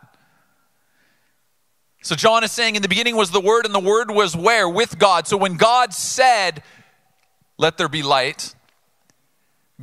So 2.02 2.16
John 2.16 2.44
is 2.44 2.52
saying, 2.52 2.76
in 2.76 2.82
the 2.82 2.88
beginning 2.88 3.16
was 3.16 3.30
the 3.30 3.40
Word, 3.40 3.66
and 3.66 3.74
the 3.74 3.80
Word 3.80 4.10
was 4.10 4.36
where? 4.36 4.68
With 4.68 4.98
God. 4.98 5.28
So 5.28 5.38
when 5.38 5.58
God 5.58 5.94
said, 5.94 6.64
Let 7.58 7.78
there 7.78 7.90
be 7.90 8.04
light, 8.04 8.54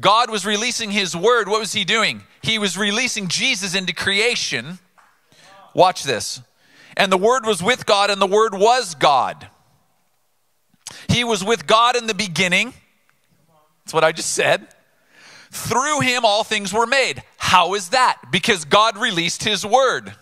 God 0.01 0.31
was 0.31 0.47
releasing 0.47 0.91
His 0.91 1.15
Word. 1.17 1.49
What 1.49 1.61
was 1.61 1.73
He 1.73 1.85
doing? 1.85 2.23
He 2.43 2.59
was 2.59 2.79
releasing 2.79 3.29
Jesus 3.29 3.75
into 3.75 3.93
creation. 3.93 4.79
Watch 5.75 6.05
this. 6.05 6.41
And 6.97 7.11
the 7.11 7.19
Word 7.19 7.47
was 7.47 7.63
with 7.63 7.87
God, 7.87 8.11
and 8.11 8.21
the 8.21 8.27
Word 8.27 8.55
was 8.55 8.95
God. 8.95 9.49
He 11.09 11.25
was 11.25 11.45
with 11.45 11.67
God 11.67 11.97
in 11.97 12.07
the 12.07 12.15
beginning. 12.15 12.75
That's 13.85 13.95
what 13.95 14.05
I 14.05 14.13
just 14.13 14.33
said. 14.33 14.69
Through 15.51 16.01
him, 16.01 16.25
all 16.25 16.45
things 16.45 16.73
were 16.73 16.87
made. 16.87 17.23
How 17.37 17.75
is 17.75 17.91
that? 17.91 18.19
Because 18.31 18.65
God 18.65 18.97
released 18.97 19.45
his 19.45 19.67
word. 19.67 20.15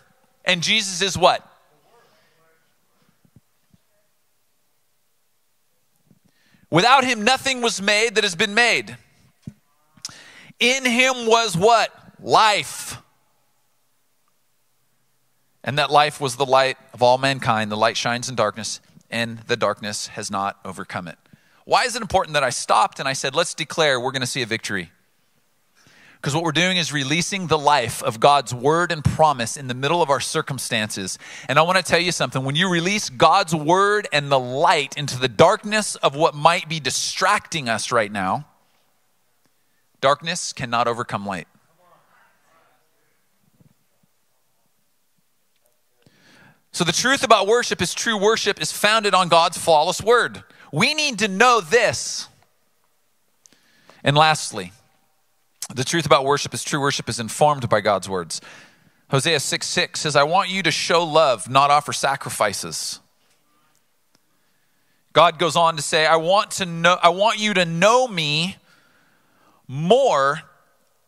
And 0.44 0.62
Jesus 0.62 1.02
is 1.02 1.16
what? 1.16 1.46
Without 6.70 7.04
him, 7.04 7.24
nothing 7.24 7.60
was 7.60 7.82
made 7.82 8.14
that 8.14 8.24
has 8.24 8.36
been 8.36 8.54
made. 8.54 8.96
In 10.58 10.84
him 10.84 11.26
was 11.26 11.56
what? 11.56 11.92
Life. 12.20 12.98
And 15.64 15.78
that 15.78 15.90
life 15.90 16.20
was 16.20 16.36
the 16.36 16.46
light 16.46 16.76
of 16.94 17.02
all 17.02 17.18
mankind. 17.18 17.70
The 17.70 17.76
light 17.76 17.96
shines 17.96 18.28
in 18.28 18.34
darkness, 18.34 18.80
and 19.10 19.38
the 19.40 19.56
darkness 19.56 20.08
has 20.08 20.30
not 20.30 20.58
overcome 20.64 21.08
it. 21.08 21.18
Why 21.64 21.84
is 21.84 21.96
it 21.96 22.02
important 22.02 22.34
that 22.34 22.44
I 22.44 22.50
stopped 22.50 22.98
and 22.98 23.08
I 23.08 23.12
said, 23.12 23.34
let's 23.34 23.54
declare 23.54 24.00
we're 24.00 24.12
going 24.12 24.20
to 24.22 24.26
see 24.26 24.42
a 24.42 24.46
victory? 24.46 24.90
Because 26.20 26.34
what 26.34 26.44
we're 26.44 26.52
doing 26.52 26.76
is 26.76 26.92
releasing 26.92 27.46
the 27.46 27.58
life 27.58 28.02
of 28.02 28.20
God's 28.20 28.52
word 28.52 28.92
and 28.92 29.02
promise 29.02 29.56
in 29.56 29.68
the 29.68 29.74
middle 29.74 30.02
of 30.02 30.10
our 30.10 30.20
circumstances. 30.20 31.18
And 31.48 31.58
I 31.58 31.62
want 31.62 31.78
to 31.78 31.82
tell 31.82 31.98
you 31.98 32.12
something. 32.12 32.44
When 32.44 32.56
you 32.56 32.68
release 32.68 33.08
God's 33.08 33.54
word 33.54 34.06
and 34.12 34.30
the 34.30 34.38
light 34.38 34.98
into 34.98 35.18
the 35.18 35.28
darkness 35.28 35.96
of 35.96 36.14
what 36.14 36.34
might 36.34 36.68
be 36.68 36.78
distracting 36.78 37.70
us 37.70 37.90
right 37.90 38.12
now, 38.12 38.46
darkness 40.02 40.52
cannot 40.52 40.86
overcome 40.86 41.24
light. 41.24 41.48
So, 46.72 46.84
the 46.84 46.92
truth 46.92 47.24
about 47.24 47.46
worship 47.46 47.80
is 47.80 47.94
true 47.94 48.16
worship 48.16 48.60
is 48.60 48.70
founded 48.70 49.14
on 49.14 49.28
God's 49.28 49.56
flawless 49.56 50.02
word. 50.02 50.44
We 50.70 50.92
need 50.92 51.18
to 51.20 51.28
know 51.28 51.62
this. 51.62 52.28
And 54.04 54.16
lastly, 54.16 54.72
the 55.74 55.84
truth 55.84 56.06
about 56.06 56.24
worship 56.24 56.54
is 56.54 56.64
true 56.64 56.80
worship 56.80 57.08
is 57.08 57.20
informed 57.20 57.68
by 57.68 57.80
God's 57.80 58.08
words. 58.08 58.40
Hosea 59.10 59.40
6 59.40 59.66
6 59.66 60.00
says, 60.00 60.16
I 60.16 60.22
want 60.22 60.50
you 60.50 60.62
to 60.62 60.70
show 60.70 61.04
love, 61.04 61.48
not 61.48 61.70
offer 61.70 61.92
sacrifices. 61.92 63.00
God 65.12 65.38
goes 65.38 65.56
on 65.56 65.76
to 65.76 65.82
say, 65.82 66.06
I 66.06 66.16
want 66.16 66.52
to 66.52 66.66
know, 66.66 66.96
I 67.02 67.08
want 67.08 67.40
you 67.40 67.54
to 67.54 67.64
know 67.64 68.06
me 68.06 68.56
more 69.66 70.40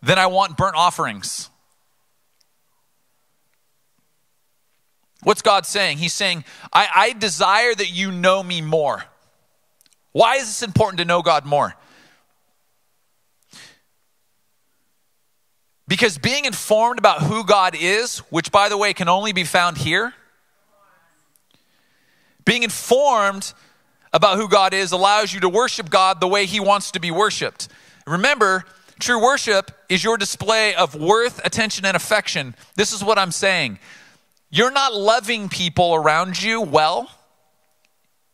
than 0.03 0.19
I 0.19 0.27
want 0.27 0.57
burnt 0.57 0.75
offerings. 0.75 1.49
What's 5.23 5.43
God 5.43 5.67
saying? 5.67 5.99
He's 5.99 6.13
saying, 6.13 6.45
I, 6.73 6.89
I 6.95 7.13
desire 7.13 7.73
that 7.75 7.91
you 7.91 8.11
know 8.11 8.43
me 8.43 8.61
more. 8.61 9.05
Why 10.11 10.37
is 10.37 10.47
this 10.47 10.63
important 10.65 10.99
to 10.99 11.05
know 11.05 11.23
God 11.23 11.47
more? 11.47 11.77
Because 15.93 16.17
being 16.17 16.47
informed 16.47 16.99
about 16.99 17.21
who 17.21 17.45
God 17.45 17.77
is, 17.79 18.21
which 18.31 18.51
by 18.51 18.71
the 18.71 18.79
way 18.79 18.95
can 18.95 19.11
only 19.11 19.35
be 19.35 19.45
found 19.45 19.77
here, 19.77 20.15
being 22.47 22.63
informed 22.63 23.53
about 24.11 24.39
who 24.39 24.49
God 24.49 24.73
is 24.73 24.93
allows 24.93 25.35
you 25.35 25.41
to 25.41 25.51
worship 25.51 25.91
God 25.91 26.19
the 26.19 26.27
way 26.27 26.47
He 26.47 26.61
wants 26.61 26.93
to 26.93 26.99
be 26.99 27.11
worshiped. 27.11 27.69
Remember, 28.07 28.65
true 29.01 29.23
worship 29.23 29.71
is 29.91 30.03
your 30.03 30.17
display 30.17 30.75
of 30.75 30.95
worth, 30.95 31.45
attention, 31.45 31.85
and 31.85 31.95
affection. 31.95 32.55
This 32.75 32.95
is 32.95 33.05
what 33.05 33.19
I'm 33.19 33.31
saying. 33.31 33.79
You're 34.49 34.71
not 34.71 34.95
loving 34.95 35.51
people 35.51 35.95
around 35.95 36.43
you 36.43 36.63
well 36.63 37.11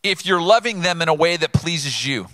if 0.01 0.25
you're 0.25 0.41
loving 0.41 0.79
them 0.79 1.01
in 1.01 1.09
a 1.09 1.13
way 1.13 1.35
that 1.35 1.51
pleases 1.51 2.07
you. 2.07 2.27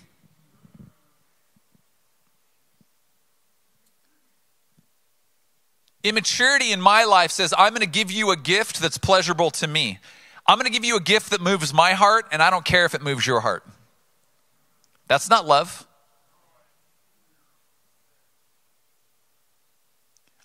Immaturity 6.06 6.72
in 6.72 6.80
my 6.80 7.04
life 7.04 7.32
says, 7.32 7.52
I'm 7.58 7.72
going 7.72 7.82
to 7.82 7.88
give 7.88 8.12
you 8.12 8.30
a 8.30 8.38
gift 8.38 8.80
that's 8.80 9.00
pleasurable 9.00 9.50
to 9.50 9.68
me. 9.68 9.98
I'm 10.46 10.60
going 10.60 10.68
to 10.68 10.72
give 10.72 10.86
you 10.86 10.96
a 10.98 11.02
gift 11.02 11.32
that 11.32 11.42
moves 11.42 11.74
my 11.74 11.94
heart, 11.94 12.28
and 12.32 12.44
I 12.44 12.52
don't 12.52 12.64
care 12.64 12.86
if 12.86 12.94
it 12.94 13.02
moves 13.02 13.26
your 13.26 13.40
heart. 13.40 13.66
That's 15.08 15.32
not 15.32 15.48
love. 15.48 15.88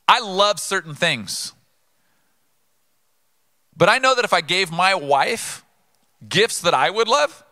I 0.08 0.20
love 0.20 0.58
certain 0.58 0.94
things. 0.94 1.52
But 3.76 3.90
I 3.90 3.98
know 3.98 4.14
that 4.14 4.24
if 4.24 4.32
I 4.32 4.40
gave 4.40 4.72
my 4.72 4.94
wife 4.94 5.62
gifts 6.26 6.62
that 6.62 6.72
I 6.72 6.88
would 6.88 7.06
love, 7.06 7.44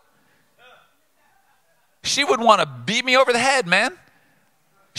she 2.01 2.23
would 2.23 2.39
want 2.39 2.59
to 2.61 2.65
beat 2.65 3.05
me 3.05 3.15
over 3.15 3.31
the 3.31 3.37
head, 3.37 3.67
man. 3.67 3.95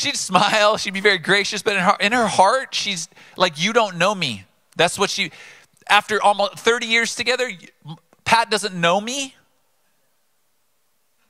She'd 0.00 0.16
smile, 0.16 0.76
she'd 0.76 0.94
be 0.94 1.00
very 1.00 1.18
gracious, 1.18 1.62
but 1.62 1.76
in 1.76 1.82
her, 1.82 1.96
in 2.00 2.12
her 2.12 2.26
heart, 2.26 2.74
she's 2.74 3.08
like, 3.36 3.62
You 3.62 3.72
don't 3.72 3.96
know 3.96 4.14
me. 4.14 4.44
That's 4.76 4.98
what 4.98 5.10
she, 5.10 5.30
after 5.88 6.22
almost 6.22 6.58
30 6.58 6.86
years 6.86 7.14
together, 7.14 7.50
Pat 8.24 8.50
doesn't 8.50 8.74
know 8.74 9.00
me. 9.00 9.34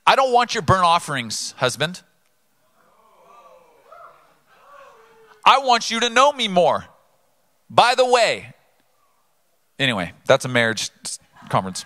I 0.05 0.15
don't 0.15 0.33
want 0.33 0.53
your 0.55 0.61
burnt 0.61 0.83
offerings, 0.83 1.53
husband. 1.57 2.01
I 5.45 5.59
want 5.59 5.89
you 5.89 5.99
to 6.01 6.09
know 6.09 6.31
me 6.31 6.47
more. 6.47 6.85
By 7.69 7.95
the 7.95 8.05
way, 8.05 8.53
Anyway, 9.81 10.13
that's 10.27 10.45
a 10.45 10.47
marriage 10.47 10.91
conference. 11.49 11.85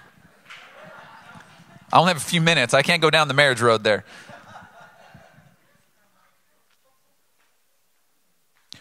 I 1.94 1.98
only 1.98 2.10
have 2.10 2.18
a 2.18 2.26
few 2.26 2.42
minutes. 2.42 2.74
I 2.74 2.82
can't 2.82 3.02
go 3.02 3.10
down 3.10 3.30
the 3.30 3.34
marriage 3.34 3.62
road 3.62 3.86
there. 3.86 4.04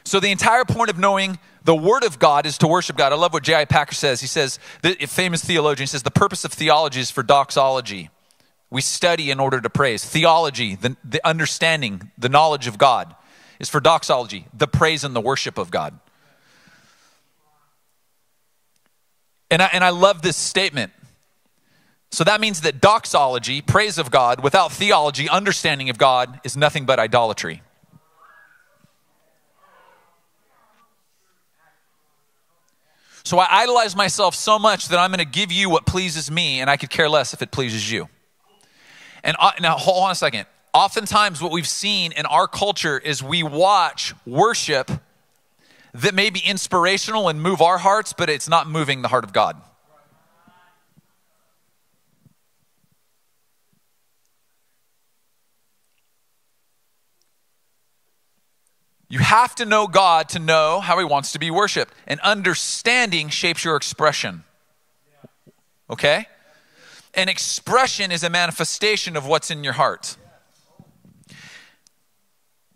So, 0.04 0.20
the 0.20 0.30
entire 0.30 0.64
point 0.64 0.90
of 0.90 0.98
knowing 0.98 1.38
the 1.64 1.74
Word 1.74 2.04
of 2.04 2.18
God 2.18 2.44
is 2.44 2.58
to 2.58 2.66
worship 2.66 2.96
God. 2.96 3.12
I 3.12 3.16
love 3.16 3.32
what 3.32 3.42
J.I. 3.42 3.64
Packer 3.64 3.94
says. 3.94 4.20
He 4.20 4.26
says, 4.26 4.58
the 4.82 4.94
famous 5.06 5.42
theologian, 5.42 5.84
he 5.84 5.86
says, 5.86 6.02
the 6.02 6.10
purpose 6.10 6.44
of 6.44 6.52
theology 6.52 7.00
is 7.00 7.10
for 7.10 7.22
doxology. 7.22 8.10
We 8.70 8.82
study 8.82 9.30
in 9.30 9.40
order 9.40 9.60
to 9.60 9.70
praise. 9.70 10.04
Theology, 10.04 10.74
the, 10.74 10.96
the 11.04 11.26
understanding, 11.26 12.10
the 12.18 12.28
knowledge 12.28 12.66
of 12.66 12.76
God, 12.76 13.14
is 13.58 13.70
for 13.70 13.80
doxology, 13.80 14.46
the 14.52 14.66
praise 14.66 15.04
and 15.04 15.16
the 15.16 15.20
worship 15.22 15.56
of 15.56 15.70
God. 15.70 15.98
And 19.50 19.62
I, 19.62 19.70
and 19.72 19.84
I 19.84 19.90
love 19.90 20.20
this 20.20 20.36
statement. 20.36 20.92
So 22.10 22.24
that 22.24 22.40
means 22.40 22.60
that 22.60 22.80
doxology, 22.80 23.62
praise 23.62 23.98
of 23.98 24.10
God, 24.10 24.42
without 24.42 24.70
theology, 24.70 25.28
understanding 25.28 25.88
of 25.88 25.96
God, 25.96 26.40
is 26.44 26.56
nothing 26.56 26.84
but 26.84 26.98
idolatry. 26.98 27.62
So 33.24 33.38
I 33.38 33.62
idolize 33.62 33.96
myself 33.96 34.34
so 34.34 34.58
much 34.58 34.88
that 34.88 34.98
I'm 34.98 35.10
going 35.10 35.18
to 35.18 35.24
give 35.24 35.50
you 35.50 35.70
what 35.70 35.86
pleases 35.86 36.30
me, 36.30 36.60
and 36.60 36.68
I 36.68 36.76
could 36.76 36.90
care 36.90 37.08
less 37.08 37.32
if 37.32 37.40
it 37.40 37.50
pleases 37.50 37.90
you. 37.90 38.08
And 39.22 39.34
uh, 39.40 39.52
now, 39.60 39.76
hold 39.76 40.04
on 40.04 40.10
a 40.10 40.14
second. 40.14 40.44
Oftentimes, 40.74 41.40
what 41.40 41.50
we've 41.50 41.66
seen 41.66 42.12
in 42.12 42.26
our 42.26 42.46
culture 42.46 42.98
is 42.98 43.22
we 43.22 43.42
watch 43.42 44.12
worship 44.26 44.90
that 45.94 46.14
may 46.14 46.28
be 46.28 46.40
inspirational 46.40 47.28
and 47.28 47.40
move 47.40 47.62
our 47.62 47.78
hearts, 47.78 48.12
but 48.12 48.28
it's 48.28 48.48
not 48.48 48.68
moving 48.68 49.00
the 49.00 49.08
heart 49.08 49.24
of 49.24 49.32
God. 49.32 49.56
You 59.14 59.20
have 59.20 59.54
to 59.54 59.64
know 59.64 59.86
God 59.86 60.30
to 60.30 60.40
know 60.40 60.80
how 60.80 60.98
He 60.98 61.04
wants 61.04 61.30
to 61.34 61.38
be 61.38 61.48
worshiped. 61.48 61.94
And 62.04 62.18
understanding 62.22 63.28
shapes 63.28 63.64
your 63.64 63.76
expression. 63.76 64.42
Okay? 65.88 66.26
An 67.14 67.28
expression 67.28 68.10
is 68.10 68.24
a 68.24 68.28
manifestation 68.28 69.16
of 69.16 69.24
what's 69.24 69.52
in 69.52 69.62
your 69.62 69.74
heart. 69.74 70.16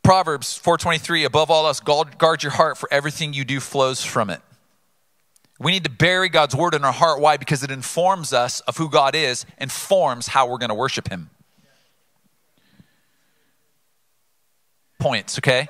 Proverbs 0.04 0.57
4:23 0.57 1.25
above 1.25 1.50
all 1.50 1.66
else 1.66 1.80
guard 1.80 2.45
your 2.45 2.52
heart 2.52 2.78
for 2.78 2.88
everything 2.92 3.35
you 3.35 3.45
do 3.45 3.59
flows 3.59 4.04
from 4.04 4.30
it. 4.30 4.40
We 5.59 5.73
need 5.73 5.83
to 5.83 5.90
bury 5.90 6.28
God's 6.28 6.54
word 6.54 6.73
in 6.73 6.85
our 6.85 6.92
heart 6.92 7.21
why? 7.21 7.37
Because 7.37 7.64
it 7.64 7.73
informs 7.73 8.33
us 8.33 8.61
of 8.61 8.76
who 8.76 8.88
God 8.88 9.16
is 9.16 9.45
and 9.59 9.73
forms 9.73 10.28
how 10.28 10.47
we're 10.47 10.59
going 10.59 10.68
to 10.68 10.76
worship 10.76 11.09
him. 11.09 11.30
Points, 15.00 15.37
okay? 15.40 15.66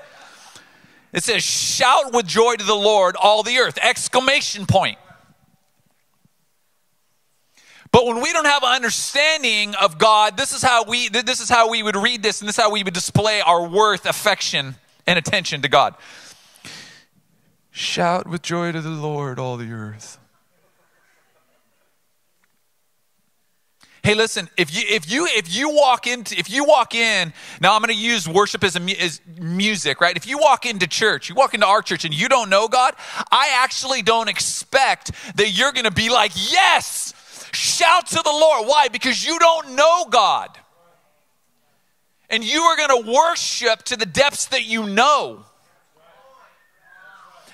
It 1.12 1.22
says, 1.22 1.42
shout 1.42 2.12
with 2.12 2.26
joy 2.26 2.56
to 2.56 2.64
the 2.64 2.74
Lord, 2.74 3.16
all 3.16 3.42
the 3.42 3.58
earth. 3.58 3.78
Exclamation 3.82 4.66
point. 4.66 4.98
But 7.90 8.06
when 8.06 8.20
we 8.20 8.32
don't 8.32 8.44
have 8.44 8.62
an 8.62 8.74
understanding 8.74 9.74
of 9.74 9.98
God, 9.98 10.36
this 10.36 10.52
is 10.52 10.62
how 10.62 10.84
we 10.84 11.08
this 11.08 11.40
is 11.40 11.48
how 11.48 11.70
we 11.70 11.82
would 11.82 11.96
read 11.96 12.22
this, 12.22 12.40
and 12.40 12.48
this 12.48 12.58
is 12.58 12.62
how 12.62 12.70
we 12.70 12.82
would 12.82 12.92
display 12.92 13.40
our 13.40 13.66
worth, 13.66 14.04
affection, 14.04 14.74
and 15.06 15.18
attention 15.18 15.62
to 15.62 15.68
God. 15.68 15.94
Shout 17.70 18.26
with 18.26 18.42
joy 18.42 18.72
to 18.72 18.80
the 18.82 18.90
Lord, 18.90 19.38
all 19.38 19.56
the 19.56 19.72
earth. 19.72 20.18
Hey, 24.02 24.14
listen, 24.14 24.48
if 24.56 24.74
you 24.74 24.84
if 24.88 25.10
you 25.10 25.26
if 25.26 25.54
you 25.54 25.70
walk 25.70 26.06
into 26.06 26.38
if 26.38 26.48
you 26.50 26.64
walk 26.64 26.94
in, 26.94 27.32
now 27.60 27.74
I'm 27.74 27.82
going 27.82 27.94
to 27.94 28.00
use 28.00 28.28
worship 28.28 28.62
as, 28.62 28.76
a, 28.76 28.80
as 29.02 29.20
music, 29.38 30.00
right? 30.00 30.16
If 30.16 30.26
you 30.26 30.38
walk 30.38 30.66
into 30.66 30.86
church, 30.86 31.28
you 31.28 31.34
walk 31.34 31.54
into 31.54 31.66
our 31.66 31.82
church 31.82 32.04
and 32.04 32.14
you 32.14 32.28
don't 32.28 32.48
know 32.48 32.68
God, 32.68 32.94
I 33.32 33.50
actually 33.62 34.02
don't 34.02 34.28
expect 34.28 35.12
that 35.36 35.50
you're 35.50 35.72
going 35.72 35.84
to 35.84 35.90
be 35.90 36.10
like, 36.10 36.32
"Yes, 36.34 37.12
shout 37.52 38.06
to 38.08 38.22
the 38.22 38.30
Lord." 38.30 38.68
Why? 38.68 38.88
Because 38.88 39.24
you 39.26 39.38
don't 39.38 39.74
know 39.74 40.06
God. 40.08 40.56
And 42.30 42.44
you 42.44 42.60
are 42.60 42.76
going 42.76 43.04
to 43.04 43.10
worship 43.10 43.82
to 43.84 43.96
the 43.96 44.06
depths 44.06 44.46
that 44.46 44.64
you 44.64 44.86
know. 44.86 45.44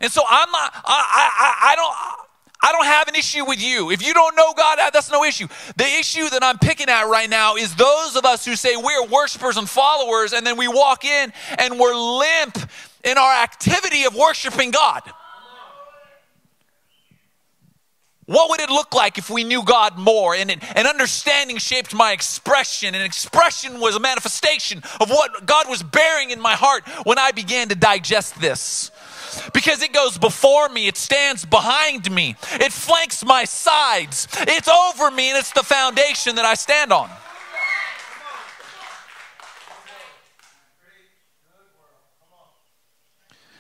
And 0.01 0.13
so 0.13 0.23
I'm 0.29 0.51
not 0.51 0.75
I 0.85 1.31
I 1.65 1.73
I 1.73 1.77
don't 1.77 2.24
I 2.65 2.73
don't 2.73 2.87
have 2.87 3.09
an 3.09 3.15
issue 3.15 3.45
with 3.45 3.63
you. 3.63 3.91
If 3.91 4.05
you 4.05 4.15
don't 4.15 4.35
know 4.37 4.55
God, 4.57 4.79
that's 4.91 5.13
no 5.13 5.23
issue. 5.23 5.49
The 5.77 5.85
issue 5.85 6.31
that 6.31 6.43
I'm 6.43 6.57
picking 6.57 6.89
at 6.89 7.03
right 7.03 7.29
now 7.29 7.57
is 7.57 7.75
those 7.75 8.17
of 8.17 8.25
us 8.25 8.47
who 8.47 8.57
say 8.57 8.75
we're 8.75 9.05
worshipers 9.05 9.59
and 9.59 9.69
followers, 9.69 10.33
and 10.33 10.47
then 10.47 10.57
we 10.57 10.67
walk 10.67 11.05
in 11.05 11.31
and 11.59 11.79
we're 11.79 11.95
limp 11.95 12.57
in 13.05 13.19
our 13.19 13.43
activity 13.43 14.05
of 14.05 14.17
worshiping 14.17 14.71
God. 14.71 15.03
What 18.25 18.49
would 18.49 18.61
it 18.61 18.71
look 18.71 18.95
like 18.95 19.19
if 19.19 19.29
we 19.29 19.45
knew 19.45 19.63
God 19.63 19.99
more 19.99 20.35
and, 20.35 20.51
and 20.51 20.89
understanding 20.89 21.59
shaped 21.59 21.95
my 21.95 22.13
expression? 22.13 22.95
And 22.95 23.05
expression 23.05 23.79
was 23.79 23.95
a 23.95 24.01
manifestation 24.01 24.83
of 24.99 25.11
what 25.11 25.45
God 25.45 25.69
was 25.69 25.83
bearing 25.83 26.31
in 26.31 26.41
my 26.41 26.55
heart 26.55 26.89
when 27.05 27.19
I 27.19 27.33
began 27.33 27.69
to 27.69 27.75
digest 27.75 28.41
this 28.41 28.91
because 29.53 29.83
it 29.83 29.93
goes 29.93 30.19
before 30.19 30.69
me, 30.69 30.87
it 30.87 30.97
stands 30.97 31.45
behind 31.45 32.11
me, 32.11 32.37
it 32.53 32.73
flanks 32.73 33.25
my 33.25 33.45
sides, 33.45 34.29
it's 34.41 34.69
over 34.69 35.11
me, 35.11 35.31
and 35.31 35.39
it's 35.39 35.53
the 35.53 35.63
foundation 35.63 36.37
that 36.37 36.45
I 36.45 36.55
stand 36.55 36.93
on. 36.93 37.11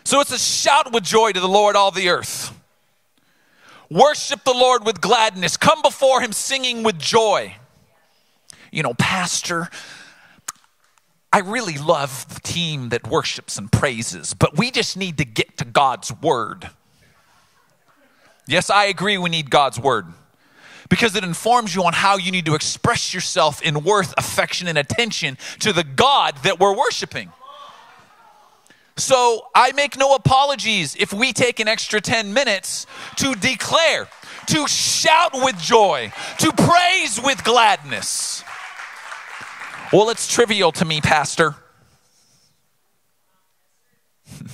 So 0.05 0.21
it's 0.21 0.33
a 0.33 0.39
shout 0.39 0.93
with 0.93 1.03
joy 1.03 1.33
to 1.33 1.41
the 1.41 1.49
Lord, 1.49 1.77
all 1.77 1.91
the 1.91 2.11
earth. 2.11 2.55
Worship 3.91 4.45
the 4.45 4.53
Lord 4.53 4.85
with 4.85 5.01
gladness. 5.01 5.57
Come 5.57 5.81
before 5.83 6.21
him 6.21 6.33
singing 6.33 6.83
with 6.83 6.99
joy. 6.99 7.57
You 8.71 8.83
know, 8.83 8.93
Pastor, 8.95 9.71
I 11.35 11.39
really 11.39 11.79
love 11.79 12.33
the 12.33 12.41
team 12.43 12.91
that 12.91 13.09
worships 13.09 13.59
and 13.59 13.73
praises, 13.73 14.35
but 14.35 14.57
we 14.57 14.71
just 14.71 14.97
need 14.97 15.19
to 15.19 15.25
get 15.25 15.57
to 15.57 15.65
God's 15.65 16.13
word. 16.23 16.71
Yes, 18.47 18.71
I 18.71 18.85
agree 18.85 19.19
we 19.19 19.31
need 19.31 19.51
God's 19.51 19.81
word 19.81 20.07
because 20.89 21.17
it 21.17 21.25
informs 21.25 21.75
you 21.75 21.83
on 21.83 21.93
how 21.93 22.19
you 22.19 22.31
need 22.31 22.47
to 22.47 22.55
express 22.55 23.13
yourself 23.13 23.61
in 23.63 23.83
worth, 23.83 24.15
affection, 24.17 24.69
and 24.69 24.79
attention 24.79 25.37
to 25.59 25.73
the 25.73 25.83
God 25.83 26.37
that 26.45 26.61
we're 26.61 26.77
worshiping. 26.77 27.33
So 28.97 29.49
I 29.57 29.73
make 29.73 29.99
no 29.99 30.15
apologies 30.15 30.95
if 30.95 31.13
we 31.13 31.33
take 31.33 31.59
an 31.59 31.67
extra 31.67 32.01
10 32.01 32.33
minutes 32.33 32.87
to 33.17 33.35
declare, 33.35 34.07
to 34.47 34.69
shout 34.69 35.33
with 35.35 35.59
joy, 35.59 36.13
to 36.39 36.53
praise 36.53 37.21
with 37.21 37.43
gladness. 37.43 38.45
Well, 39.93 40.11
it's 40.11 40.27
trivial 40.27 40.73
to 40.73 40.85
me, 40.85 41.01
Pastor. 41.01 41.55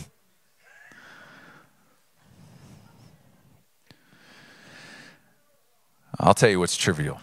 I'll 6.19 6.35
tell 6.35 6.51
you 6.51 6.59
what's 6.59 6.77
trivial. 6.77 7.21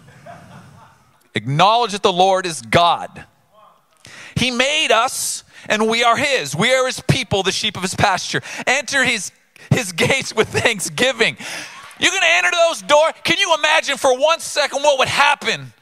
Acknowledge 1.35 1.91
that 1.91 2.01
the 2.01 2.13
Lord 2.13 2.47
is 2.47 2.61
God. 2.63 3.25
He 4.35 4.49
made 4.51 4.91
us 4.91 5.43
and 5.67 5.87
we 5.87 6.03
are 6.03 6.17
his. 6.17 6.55
We 6.55 6.73
are 6.73 6.85
his 6.85 7.01
people, 7.01 7.43
the 7.43 7.51
sheep 7.51 7.75
of 7.75 7.83
his 7.83 7.93
pasture. 7.95 8.41
Enter 8.65 9.03
his 9.03 9.31
his 9.71 9.91
gates 9.91 10.33
with 10.33 10.47
thanksgiving. 10.63 11.37
You're 11.99 12.11
going 12.11 12.21
to 12.21 12.35
enter 12.37 12.51
those 12.51 12.81
doors. 12.83 13.13
Can 13.23 13.37
you 13.39 13.53
imagine 13.55 13.97
for 13.97 14.17
one 14.17 14.39
second 14.39 14.83
what 14.83 14.99
would 14.99 15.07
happen 15.07 15.73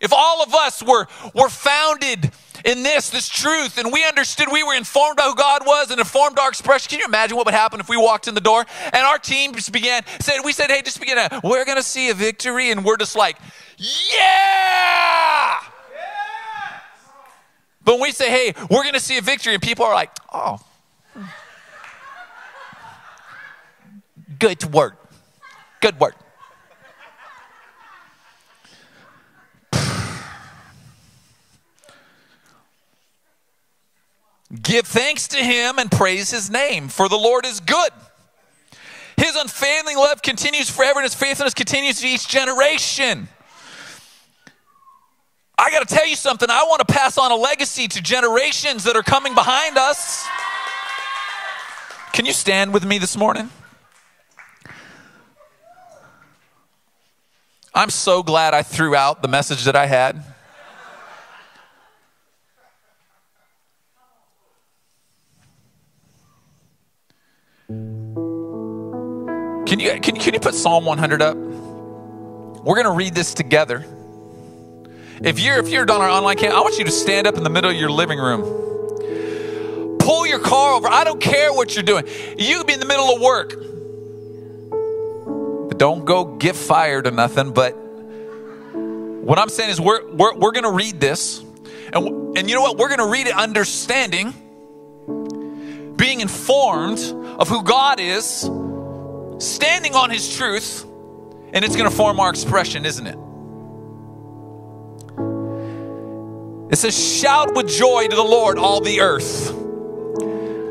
if 0.00 0.12
all 0.12 0.42
of 0.42 0.54
us 0.54 0.82
were, 0.82 1.06
were 1.34 1.48
founded 1.48 2.30
in 2.64 2.82
this, 2.82 3.10
this 3.10 3.28
truth, 3.28 3.78
and 3.78 3.92
we 3.92 4.04
understood 4.04 4.48
we 4.50 4.64
were 4.64 4.74
informed 4.74 5.18
about 5.18 5.28
who 5.30 5.34
God 5.36 5.66
was 5.66 5.90
and 5.90 6.00
informed 6.00 6.38
our 6.38 6.48
expression, 6.48 6.90
can 6.90 6.98
you 6.98 7.04
imagine 7.04 7.36
what 7.36 7.46
would 7.46 7.54
happen 7.54 7.80
if 7.80 7.88
we 7.88 7.96
walked 7.96 8.28
in 8.28 8.34
the 8.34 8.40
door 8.40 8.64
and 8.86 9.06
our 9.06 9.18
team 9.18 9.54
just 9.54 9.72
began, 9.72 10.02
said, 10.20 10.40
we 10.44 10.52
said, 10.52 10.70
hey, 10.70 10.82
just 10.82 10.98
begin 11.00 11.16
we're 11.44 11.64
going 11.64 11.78
to 11.78 11.82
see 11.82 12.10
a 12.10 12.14
victory, 12.14 12.70
and 12.70 12.84
we're 12.84 12.96
just 12.96 13.16
like, 13.16 13.38
yeah! 13.78 15.58
But 17.84 17.94
when 17.94 18.02
we 18.02 18.12
say, 18.12 18.30
hey, 18.30 18.54
we're 18.68 18.82
going 18.82 18.94
to 18.94 19.00
see 19.00 19.16
a 19.16 19.22
victory, 19.22 19.54
and 19.54 19.62
people 19.62 19.84
are 19.84 19.94
like, 19.94 20.10
oh, 20.32 20.58
good 24.38 24.64
work. 24.72 24.96
Good 25.80 26.00
work. 26.00 26.16
Give 34.66 34.84
thanks 34.84 35.28
to 35.28 35.36
him 35.36 35.78
and 35.78 35.88
praise 35.88 36.28
his 36.28 36.50
name, 36.50 36.88
for 36.88 37.08
the 37.08 37.16
Lord 37.16 37.46
is 37.46 37.60
good. 37.60 37.90
His 39.16 39.36
unfailing 39.36 39.96
love 39.96 40.22
continues 40.22 40.68
forever, 40.68 40.98
and 40.98 41.04
his 41.04 41.14
faithfulness 41.14 41.54
continues 41.54 42.00
to 42.00 42.08
each 42.08 42.26
generation. 42.26 43.28
I 45.56 45.70
got 45.70 45.86
to 45.88 45.94
tell 45.94 46.04
you 46.04 46.16
something. 46.16 46.50
I 46.50 46.64
want 46.64 46.80
to 46.80 46.92
pass 46.92 47.16
on 47.16 47.30
a 47.30 47.36
legacy 47.36 47.86
to 47.86 48.02
generations 48.02 48.82
that 48.84 48.96
are 48.96 49.04
coming 49.04 49.36
behind 49.36 49.78
us. 49.78 50.26
Can 52.12 52.26
you 52.26 52.32
stand 52.32 52.74
with 52.74 52.84
me 52.84 52.98
this 52.98 53.16
morning? 53.16 53.48
I'm 57.72 57.90
so 57.90 58.24
glad 58.24 58.52
I 58.52 58.62
threw 58.62 58.96
out 58.96 59.22
the 59.22 59.28
message 59.28 59.62
that 59.62 59.76
I 59.76 59.86
had. 59.86 60.24
Can 69.66 69.80
you, 69.80 70.00
can, 70.00 70.16
can 70.16 70.32
you 70.32 70.40
put 70.40 70.54
Psalm 70.54 70.84
100 70.84 71.22
up? 71.22 71.36
We're 71.36 72.74
going 72.74 72.84
to 72.84 72.92
read 72.92 73.14
this 73.14 73.34
together. 73.34 73.84
If 75.22 75.40
you're 75.40 75.58
if 75.58 75.68
you're 75.70 75.90
on 75.90 76.02
our 76.02 76.10
online 76.10 76.36
camp, 76.36 76.54
I 76.54 76.60
want 76.60 76.78
you 76.78 76.84
to 76.84 76.90
stand 76.90 77.26
up 77.26 77.36
in 77.36 77.42
the 77.42 77.48
middle 77.48 77.70
of 77.70 77.76
your 77.76 77.90
living 77.90 78.18
room. 78.18 78.42
Pull 79.98 80.26
your 80.26 80.40
car 80.40 80.74
over. 80.74 80.88
I 80.88 81.04
don't 81.04 81.20
care 81.20 81.52
what 81.54 81.74
you're 81.74 81.84
doing. 81.84 82.06
You 82.36 82.58
could 82.58 82.66
be 82.66 82.74
in 82.74 82.80
the 82.80 82.86
middle 82.86 83.14
of 83.14 83.20
work. 83.22 83.54
Don't 85.78 86.04
go 86.04 86.36
get 86.36 86.54
fired 86.54 87.06
or 87.06 87.12
nothing. 87.12 87.52
But 87.52 87.72
what 87.72 89.38
I'm 89.38 89.48
saying 89.48 89.70
is 89.70 89.80
we're 89.80 90.06
we're, 90.12 90.34
we're 90.34 90.52
gonna 90.52 90.70
read 90.70 91.00
this. 91.00 91.42
And, 91.92 92.36
and 92.36 92.48
you 92.50 92.54
know 92.54 92.62
what? 92.62 92.76
We're 92.76 92.90
gonna 92.90 93.08
read 93.08 93.26
it 93.26 93.34
understanding, 93.34 94.34
being 95.96 96.20
informed 96.20 96.98
of 97.38 97.48
who 97.48 97.62
God 97.62 98.00
is, 98.00 98.44
standing 99.38 99.94
on 99.94 100.10
his 100.10 100.36
truth, 100.36 100.84
and 101.52 101.64
it's 101.64 101.76
gonna 101.76 101.90
form 101.90 102.20
our 102.20 102.30
expression, 102.30 102.84
isn't 102.84 103.06
it? 103.06 103.18
It 106.72 106.76
says, 106.76 107.20
Shout 107.20 107.54
with 107.54 107.68
joy 107.68 108.08
to 108.08 108.16
the 108.16 108.22
Lord, 108.22 108.58
all 108.58 108.80
the 108.80 109.00
earth. 109.00 109.50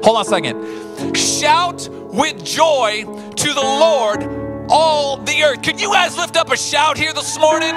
Hold 0.03 0.17
on 0.17 0.21
a 0.21 0.25
second. 0.25 1.15
Shout 1.15 1.87
with 1.89 2.43
joy 2.43 3.03
to 3.35 3.53
the 3.53 3.61
Lord, 3.61 4.67
all 4.69 5.17
the 5.17 5.43
earth. 5.43 5.61
Can 5.61 5.79
you 5.79 5.91
guys 5.91 6.17
lift 6.17 6.35
up 6.35 6.51
a 6.51 6.57
shout 6.57 6.97
here 6.97 7.13
this 7.13 7.39
morning? 7.39 7.73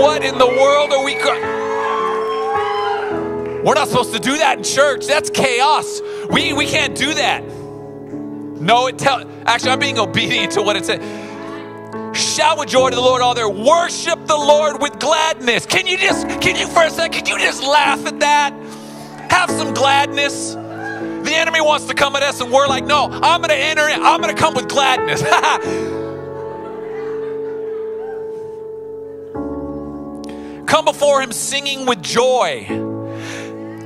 What 0.00 0.24
in 0.24 0.38
the 0.38 0.46
world 0.46 0.92
are 0.92 1.04
we? 1.04 1.14
We're 3.64 3.74
not 3.74 3.88
supposed 3.88 4.12
to 4.12 4.20
do 4.20 4.38
that 4.38 4.58
in 4.58 4.64
church. 4.64 5.06
That's 5.06 5.30
chaos. 5.30 6.00
We 6.30 6.52
we 6.52 6.66
can't 6.66 6.94
do 6.94 7.14
that. 7.14 7.42
No, 7.42 8.86
it 8.86 8.98
tell. 8.98 9.28
Actually, 9.46 9.72
I'm 9.72 9.78
being 9.78 9.98
obedient 9.98 10.52
to 10.52 10.62
what 10.62 10.76
it 10.76 10.84
said. 10.84 11.02
Shout 12.14 12.58
with 12.58 12.68
joy 12.68 12.90
to 12.90 12.94
the 12.94 13.02
Lord 13.02 13.22
all 13.22 13.34
there. 13.34 13.48
Worship 13.48 14.26
the 14.26 14.36
Lord 14.36 14.80
with 14.80 14.98
gladness. 15.00 15.66
Can 15.66 15.86
you 15.86 15.98
just, 15.98 16.28
can 16.40 16.56
you 16.56 16.68
for 16.68 16.84
a 16.84 16.90
second, 16.90 17.24
can 17.24 17.38
you 17.38 17.44
just 17.44 17.62
laugh 17.62 18.06
at 18.06 18.20
that? 18.20 18.52
Have 19.30 19.50
some 19.50 19.74
gladness. 19.74 20.54
The 20.54 21.32
enemy 21.34 21.60
wants 21.60 21.86
to 21.86 21.94
come 21.94 22.14
at 22.14 22.22
us 22.22 22.40
and 22.40 22.52
we're 22.52 22.68
like, 22.68 22.84
no, 22.84 23.08
I'm 23.10 23.40
going 23.40 23.50
to 23.50 23.56
enter 23.56 23.88
in. 23.88 24.00
I'm 24.00 24.20
going 24.20 24.34
to 24.34 24.40
come 24.40 24.54
with 24.54 24.68
gladness. 24.68 25.22
come 30.66 30.84
before 30.84 31.20
him 31.20 31.32
singing 31.32 31.86
with 31.86 32.00
joy. 32.00 32.93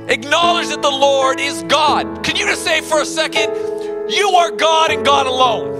Acknowledge 0.09 0.69
that 0.69 0.81
the 0.81 0.89
Lord 0.89 1.39
is 1.39 1.61
God. 1.63 2.23
Can 2.23 2.35
you 2.35 2.45
just 2.47 2.63
say 2.63 2.81
for 2.81 2.99
a 2.99 3.05
second, 3.05 4.09
you 4.09 4.29
are 4.29 4.49
God 4.49 4.89
and 4.89 5.05
God 5.05 5.27
alone? 5.27 5.77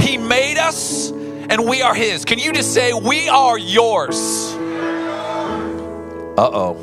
He 0.00 0.16
made 0.16 0.56
us 0.56 1.10
and 1.10 1.68
we 1.68 1.82
are 1.82 1.94
His. 1.94 2.24
Can 2.24 2.38
you 2.38 2.52
just 2.52 2.72
say, 2.72 2.94
We 2.94 3.28
are 3.28 3.58
yours? 3.58 4.16
Uh 6.38 6.50
oh. 6.52 6.82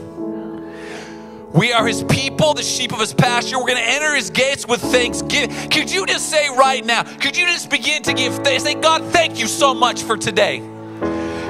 We 1.54 1.72
are 1.72 1.86
his 1.86 2.04
people, 2.06 2.56
the 2.56 2.64
sheep 2.64 2.92
of 2.94 3.00
his 3.00 3.14
pasture. 3.14 3.60
We're 3.60 3.68
going 3.68 3.78
to 3.78 3.88
enter 3.88 4.16
his 4.16 4.32
gates 4.32 4.68
with 4.68 4.82
thanksgiving. 4.82 5.70
Could 5.70 5.92
you 5.92 6.08
just 6.08 6.28
say 6.30 6.50
right 6.50 6.84
now, 6.84 7.04
could 7.04 7.38
you 7.38 7.46
just 7.46 7.70
begin 7.70 8.02
to 8.04 8.14
give 8.14 8.34
thanks? 8.38 8.64
Say, 8.64 8.74
God, 8.74 9.04
thank 9.14 9.38
you 9.38 9.46
so 9.46 9.76
much 9.76 10.02
for 10.02 10.18
today. 10.18 10.60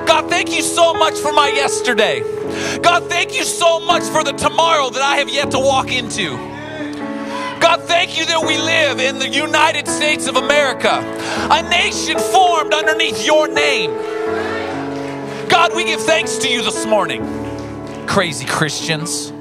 God, 0.05 0.29
thank 0.29 0.51
you 0.53 0.61
so 0.61 0.93
much 0.93 1.17
for 1.17 1.31
my 1.31 1.47
yesterday. 1.47 2.21
God, 2.81 3.09
thank 3.09 3.35
you 3.35 3.43
so 3.43 3.79
much 3.79 4.03
for 4.03 4.23
the 4.23 4.31
tomorrow 4.33 4.89
that 4.89 5.01
I 5.01 5.17
have 5.17 5.29
yet 5.29 5.51
to 5.51 5.59
walk 5.59 5.91
into. 5.91 6.37
God, 7.59 7.81
thank 7.83 8.17
you 8.17 8.25
that 8.25 8.45
we 8.45 8.57
live 8.57 8.99
in 8.99 9.19
the 9.19 9.27
United 9.27 9.87
States 9.87 10.27
of 10.27 10.35
America, 10.35 10.99
a 11.49 11.69
nation 11.69 12.19
formed 12.19 12.73
underneath 12.73 13.25
your 13.25 13.47
name. 13.47 13.91
God, 15.49 15.75
we 15.75 15.83
give 15.85 16.01
thanks 16.01 16.37
to 16.39 16.49
you 16.49 16.61
this 16.61 16.85
morning. 16.85 17.25
Crazy 18.07 18.45
Christians. 18.45 19.32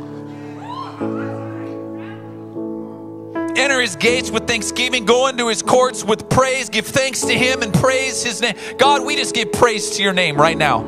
Enter 3.72 3.80
his 3.80 3.96
gates 3.96 4.30
with 4.30 4.46
thanksgiving, 4.46 5.06
go 5.06 5.28
into 5.28 5.48
his 5.48 5.62
courts 5.62 6.04
with 6.04 6.28
praise, 6.28 6.68
give 6.68 6.87
thanks 6.87 7.22
to 7.22 7.32
him 7.32 7.62
and 7.62 7.72
praise 7.72 8.22
his 8.22 8.42
name. 8.42 8.54
God, 8.76 9.02
we 9.02 9.16
just 9.16 9.35
give 9.35 9.50
praise 9.50 9.96
to 9.96 10.02
your 10.02 10.12
name 10.12 10.37
right 10.37 10.58
now. 10.58 10.82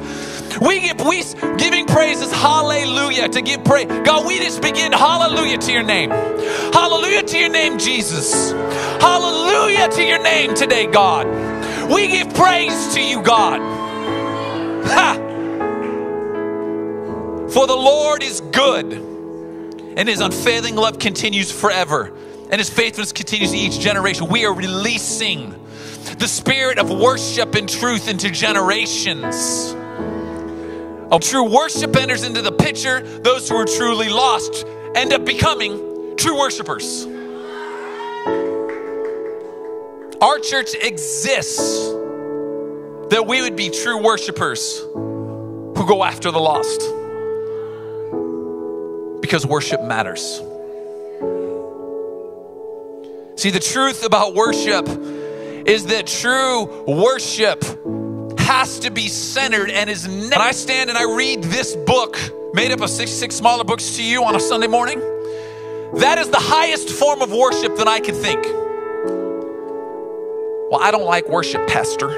We 0.61 0.81
give 0.81 1.01
we 1.01 1.25
giving 1.57 1.87
praises, 1.87 2.31
hallelujah, 2.31 3.31
to 3.31 3.41
give 3.41 3.65
praise. 3.65 3.87
God, 3.87 4.27
we 4.27 4.39
just 4.39 4.61
begin 4.61 4.93
hallelujah 4.93 5.57
to 5.57 5.73
your 5.73 5.83
name. 5.83 6.11
Hallelujah 6.11 7.23
to 7.23 7.39
your 7.39 7.49
name, 7.49 7.79
Jesus. 7.79 8.51
Hallelujah 9.01 9.89
to 9.89 10.05
your 10.05 10.23
name 10.23 10.55
today, 10.55 10.85
God. 10.85 11.27
We 11.91 12.09
give 12.09 12.35
praise 12.35 12.93
to 12.93 13.01
you, 13.01 13.23
God. 13.23 13.63
Ha! 14.89 15.15
For 17.51 17.67
the 17.67 17.77
Lord 17.77 18.23
is 18.23 18.43
good, 18.43 18.93
and 18.93 20.07
his 20.07 20.21
unfailing 20.21 20.77
love 20.77 20.99
continues 20.99 21.51
forever 21.51 22.13
and 22.55 22.61
his 22.61 22.71
faithfulness 22.71 23.11
continues 23.11 23.51
to 23.51 23.59
each 23.59 23.81
generation. 23.81 24.29
We 24.29 24.45
are 24.45 24.55
releasing 24.55 25.51
the 26.19 26.29
spirit 26.29 26.79
of 26.79 26.89
worship 26.89 27.57
and 27.57 27.69
truth 27.69 28.09
into 28.09 28.31
generations. 28.31 29.73
A 31.11 31.19
true 31.21 31.53
worship 31.53 31.97
enters 31.97 32.23
into 32.23 32.43
the 32.43 32.53
picture. 32.53 33.01
Those 33.01 33.49
who 33.49 33.57
are 33.57 33.65
truly 33.65 34.09
lost 34.09 34.65
end 34.95 35.13
up 35.13 35.25
becoming 35.25 36.17
true 36.17 36.39
worshipers. 36.39 37.05
Our 40.23 40.39
church 40.39 40.77
exists 40.81 41.89
that 43.11 43.25
we 43.27 43.43
would 43.43 43.57
be 43.57 43.71
true 43.71 44.01
worshipers 44.01 44.79
who 44.79 45.85
go 45.89 46.05
after 46.05 46.31
the 46.31 46.39
lost 46.39 46.83
because 49.21 49.45
worship 49.45 49.83
matters. 49.83 50.41
See, 53.45 53.51
the 53.51 53.61
truth 53.61 54.07
about 54.07 54.35
worship 54.35 54.89
is 54.89 55.85
that 55.89 56.07
true 56.07 56.65
worship 56.87 57.63
has 58.41 58.79
to 58.79 58.91
be 58.91 59.09
centered 59.09 59.69
and 59.69 59.91
is. 59.91 60.09
Ne- 60.09 60.31
when 60.31 60.41
I 60.41 60.53
stand 60.53 60.89
and 60.89 60.99
I 60.99 61.15
read 61.15 61.43
this 61.43 61.77
book, 61.77 62.17
made 62.55 62.73
up 62.73 62.81
of 62.81 62.89
66 62.89 63.37
smaller 63.37 63.65
books 63.65 63.97
to 63.97 64.03
you 64.03 64.25
on 64.25 64.35
a 64.35 64.41
Sunday 64.41 64.67
morning, 64.67 64.99
that 65.97 66.17
is 66.17 66.31
the 66.31 66.41
highest 66.41 66.89
form 66.89 67.21
of 67.21 67.33
worship 67.33 67.77
that 67.77 67.87
I 67.87 68.01
can 68.01 68.15
think. 68.15 68.43
Well, 70.71 70.81
I 70.81 70.91
don't 70.91 71.05
like 71.05 71.29
worship, 71.29 71.69
Pastor. 71.69 72.09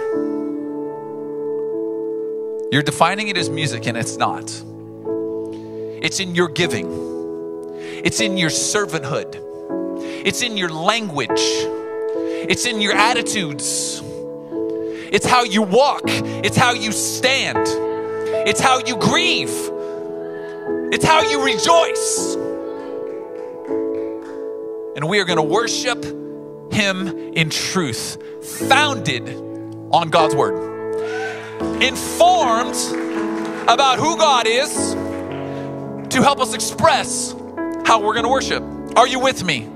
You're 2.70 2.84
defining 2.84 3.26
it 3.26 3.36
as 3.36 3.50
music, 3.50 3.88
and 3.88 3.96
it's 3.96 4.16
not. 4.16 4.44
It's 6.04 6.20
in 6.20 6.36
your 6.36 6.46
giving, 6.50 6.86
it's 8.04 8.20
in 8.20 8.36
your 8.36 8.50
servanthood. 8.50 9.45
It's 10.26 10.42
in 10.42 10.56
your 10.56 10.70
language, 10.70 11.30
it's 11.30 12.66
in 12.66 12.80
your 12.80 12.94
attitudes, 12.94 14.02
it's 14.02 15.24
how 15.24 15.44
you 15.44 15.62
walk, 15.62 16.02
it's 16.06 16.56
how 16.56 16.72
you 16.72 16.90
stand, 16.90 17.64
it's 18.48 18.58
how 18.58 18.80
you 18.84 18.96
grieve, 18.96 19.54
it's 20.92 21.04
how 21.04 21.22
you 21.22 21.44
rejoice. 21.44 22.34
And 24.96 25.08
we 25.08 25.20
are 25.20 25.24
going 25.24 25.36
to 25.36 25.44
worship 25.44 26.04
Him 26.72 27.06
in 27.06 27.48
truth, 27.48 28.20
founded 28.68 29.28
on 29.92 30.10
God's 30.10 30.34
Word, 30.34 31.80
informed 31.80 32.74
about 33.68 34.00
who 34.00 34.16
God 34.16 34.48
is 34.48 34.74
to 36.10 36.20
help 36.20 36.40
us 36.40 36.52
express 36.52 37.30
how 37.84 38.00
we're 38.00 38.14
going 38.14 38.24
to 38.24 38.28
worship. 38.28 38.64
Are 38.96 39.06
you 39.06 39.20
with 39.20 39.44
me? 39.44 39.68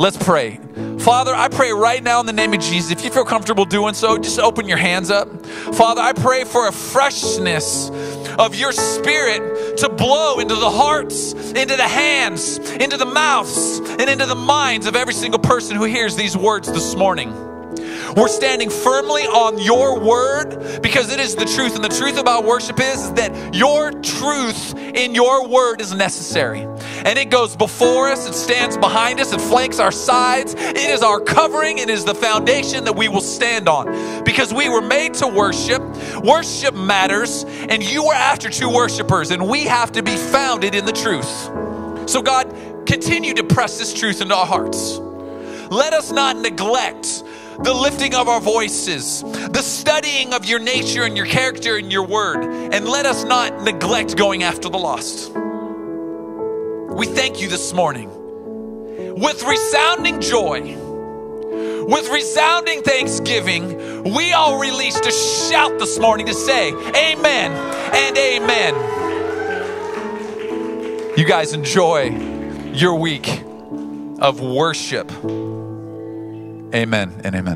Let's 0.00 0.16
pray. 0.16 0.58
Father, 1.00 1.34
I 1.34 1.48
pray 1.48 1.72
right 1.72 2.02
now 2.02 2.20
in 2.20 2.26
the 2.26 2.32
name 2.32 2.54
of 2.54 2.60
Jesus, 2.60 2.90
if 2.90 3.04
you 3.04 3.10
feel 3.10 3.26
comfortable 3.26 3.66
doing 3.66 3.92
so, 3.92 4.16
just 4.16 4.38
open 4.38 4.66
your 4.66 4.78
hands 4.78 5.10
up. 5.10 5.28
Father, 5.44 6.00
I 6.00 6.14
pray 6.14 6.44
for 6.44 6.68
a 6.68 6.72
freshness 6.72 7.90
of 8.38 8.54
your 8.54 8.72
spirit 8.72 9.76
to 9.76 9.90
blow 9.90 10.38
into 10.38 10.54
the 10.54 10.70
hearts, 10.70 11.34
into 11.34 11.76
the 11.76 11.86
hands, 11.86 12.56
into 12.56 12.96
the 12.96 13.04
mouths, 13.04 13.78
and 13.78 14.08
into 14.08 14.24
the 14.24 14.34
minds 14.34 14.86
of 14.86 14.96
every 14.96 15.12
single 15.12 15.38
person 15.38 15.76
who 15.76 15.84
hears 15.84 16.16
these 16.16 16.34
words 16.34 16.72
this 16.72 16.96
morning. 16.96 17.49
We're 18.16 18.28
standing 18.28 18.70
firmly 18.70 19.22
on 19.22 19.58
your 19.58 19.98
word 20.00 20.82
because 20.82 21.12
it 21.12 21.20
is 21.20 21.36
the 21.36 21.44
truth. 21.44 21.74
And 21.74 21.84
the 21.84 21.88
truth 21.88 22.18
about 22.18 22.44
worship 22.44 22.80
is, 22.80 23.12
that 23.12 23.54
your 23.54 23.92
truth 23.92 24.74
in 24.76 25.14
your 25.14 25.46
word 25.46 25.80
is 25.80 25.94
necessary. 25.94 26.60
and 26.60 27.18
it 27.18 27.30
goes 27.30 27.56
before 27.56 28.08
us, 28.08 28.28
it 28.28 28.34
stands 28.34 28.76
behind 28.76 29.20
us, 29.20 29.32
it 29.32 29.40
flanks 29.40 29.78
our 29.78 29.92
sides. 29.92 30.54
It 30.54 30.76
is 30.76 31.02
our 31.02 31.20
covering, 31.20 31.78
it 31.78 31.88
is 31.88 32.04
the 32.04 32.14
foundation 32.14 32.84
that 32.84 32.94
we 32.94 33.08
will 33.08 33.20
stand 33.20 33.68
on 33.68 34.24
because 34.24 34.52
we 34.52 34.68
were 34.68 34.82
made 34.82 35.14
to 35.14 35.26
worship. 35.26 35.82
Worship 36.22 36.74
matters, 36.74 37.44
and 37.44 37.82
you 37.82 38.06
are 38.06 38.14
after 38.14 38.50
true 38.50 38.74
worshipers, 38.74 39.30
and 39.30 39.48
we 39.48 39.64
have 39.64 39.92
to 39.92 40.02
be 40.02 40.16
founded 40.16 40.74
in 40.74 40.84
the 40.84 40.92
truth. 40.92 42.08
So, 42.08 42.22
God, 42.22 42.86
continue 42.86 43.34
to 43.34 43.44
press 43.44 43.78
this 43.78 43.94
truth 43.94 44.20
into 44.20 44.34
our 44.34 44.46
hearts. 44.46 44.98
Let 45.70 45.92
us 45.92 46.10
not 46.10 46.36
neglect 46.36 47.22
the 47.62 47.74
lifting 47.74 48.14
of 48.14 48.28
our 48.28 48.40
voices, 48.40 49.22
the 49.22 49.60
studying 49.62 50.32
of 50.32 50.46
your 50.46 50.58
nature 50.58 51.04
and 51.04 51.16
your 51.16 51.26
character 51.26 51.76
and 51.76 51.92
your 51.92 52.06
word, 52.06 52.44
and 52.44 52.88
let 52.88 53.04
us 53.04 53.24
not 53.24 53.62
neglect 53.62 54.16
going 54.16 54.42
after 54.42 54.68
the 54.68 54.78
lost. 54.78 55.30
We 56.94 57.06
thank 57.06 57.40
you 57.40 57.48
this 57.48 57.72
morning 57.72 58.10
with 59.20 59.42
resounding 59.42 60.20
joy, 60.22 60.74
with 61.84 62.08
resounding 62.10 62.82
thanksgiving. 62.82 64.04
We 64.14 64.32
all 64.32 64.58
released 64.58 65.04
a 65.04 65.12
shout 65.12 65.78
this 65.78 65.98
morning 65.98 66.26
to 66.26 66.34
say, 66.34 66.72
Amen 66.72 67.52
and 67.52 68.16
Amen. 68.16 68.74
You 71.18 71.24
guys 71.26 71.52
enjoy 71.52 72.10
your 72.72 72.94
week 72.94 73.42
of 74.18 74.40
worship. 74.40 75.10
Amen 76.72 77.20
and 77.24 77.34
amen. 77.34 77.46